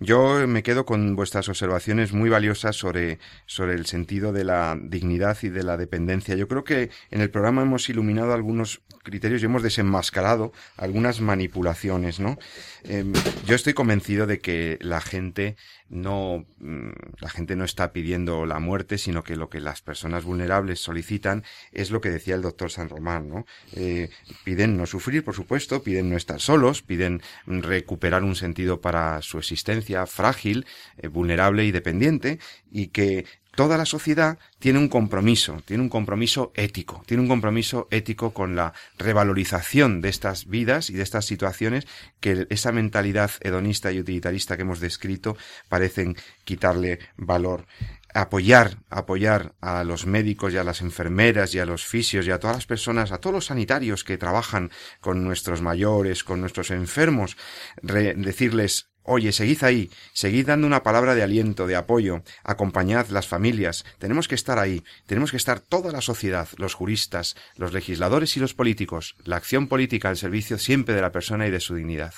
[0.00, 5.36] Yo me quedo con vuestras observaciones muy valiosas sobre, sobre el sentido de la dignidad
[5.42, 6.36] y de la dependencia.
[6.36, 12.20] Yo creo que en el programa hemos iluminado algunos criterios y hemos desenmascarado algunas manipulaciones,
[12.20, 12.38] ¿no?
[12.84, 13.12] Em,
[13.44, 15.56] yo estoy convencido de que la gente
[15.88, 20.24] no, mm, la gente no está pidiendo la muerte, sino que lo que las personas
[20.24, 23.46] vulnerables solicitan es lo que decía el doctor San Román, ¿no?
[23.72, 24.10] Eh,
[24.44, 29.38] piden no sufrir, por supuesto, piden no estar solos, piden recuperar un sentido para su
[29.38, 30.66] existencia frágil,
[30.98, 32.38] eh, vulnerable y dependiente,
[32.70, 33.24] y que
[33.58, 38.54] toda la sociedad tiene un compromiso, tiene un compromiso ético, tiene un compromiso ético con
[38.54, 41.88] la revalorización de estas vidas y de estas situaciones
[42.20, 45.36] que esa mentalidad hedonista y utilitarista que hemos descrito
[45.68, 47.66] parecen quitarle valor.
[48.14, 52.38] Apoyar, apoyar a los médicos y a las enfermeras y a los fisios y a
[52.38, 57.36] todas las personas, a todos los sanitarios que trabajan con nuestros mayores, con nuestros enfermos,
[57.82, 63.86] decirles Oye, seguid ahí, seguid dando una palabra de aliento, de apoyo, acompañad las familias,
[63.96, 68.40] tenemos que estar ahí, tenemos que estar toda la sociedad, los juristas, los legisladores y
[68.40, 72.12] los políticos, la acción política al servicio siempre de la persona y de su dignidad.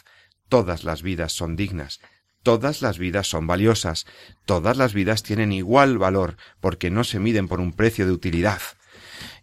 [0.49, 2.01] Todas las vidas son dignas,
[2.43, 4.05] todas las vidas son valiosas,
[4.45, 8.61] todas las vidas tienen igual valor, porque no se miden por un precio de utilidad.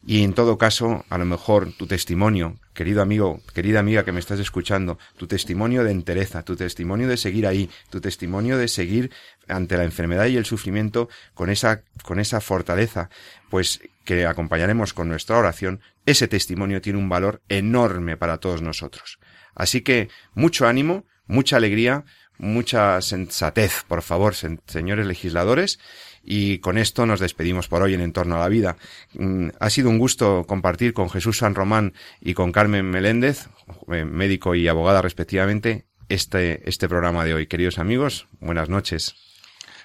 [0.10, 4.22] Y en todo caso, a lo mejor tu testimonio, querido amigo, querida amiga que me
[4.22, 9.12] estás escuchando, tu testimonio de entereza, tu testimonio de seguir ahí, tu testimonio de seguir
[9.50, 13.10] ante la enfermedad y el sufrimiento con esa, con esa fortaleza,
[13.50, 19.20] pues que acompañaremos con nuestra oración, ese testimonio tiene un valor enorme para todos nosotros.
[19.56, 22.06] Así que mucho ánimo, mucha alegría,
[22.38, 25.80] mucha sensatez, por favor, señores legisladores,
[26.24, 28.76] y con esto nos despedimos por hoy en Entorno a la Vida.
[29.14, 33.48] Mm, ha sido un gusto compartir con Jesús San Román y con Carmen Meléndez,
[33.92, 37.48] eh, médico y abogada respectivamente, este, este programa de hoy.
[37.48, 39.27] Queridos amigos, buenas noches.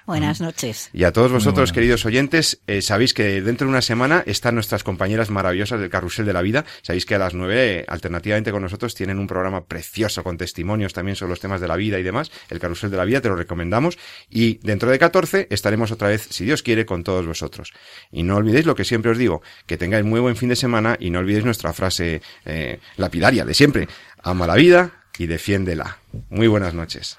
[0.06, 0.90] Buenas noches.
[0.92, 4.82] Y a todos vosotros, queridos oyentes, eh, sabéis que dentro de una semana están nuestras
[4.82, 6.64] compañeras maravillosas del Carrusel de la Vida.
[6.82, 11.16] Sabéis que a las nueve, alternativamente con nosotros, tienen un programa precioso con testimonios también
[11.16, 12.32] sobre los temas de la vida y demás.
[12.50, 13.96] El Carrusel de la Vida, te lo recomendamos.
[14.28, 17.72] Y dentro de 14 estaremos otra vez, si Dios quiere, con todos vosotros.
[18.10, 20.96] Y no olvidéis lo que siempre os digo, que tengáis muy buen fin de semana
[20.98, 23.88] y no olvidéis nuestra frase eh, lapidaria de siempre.
[24.22, 25.98] Ama la vida y defiéndela.
[26.30, 27.18] Muy buenas noches.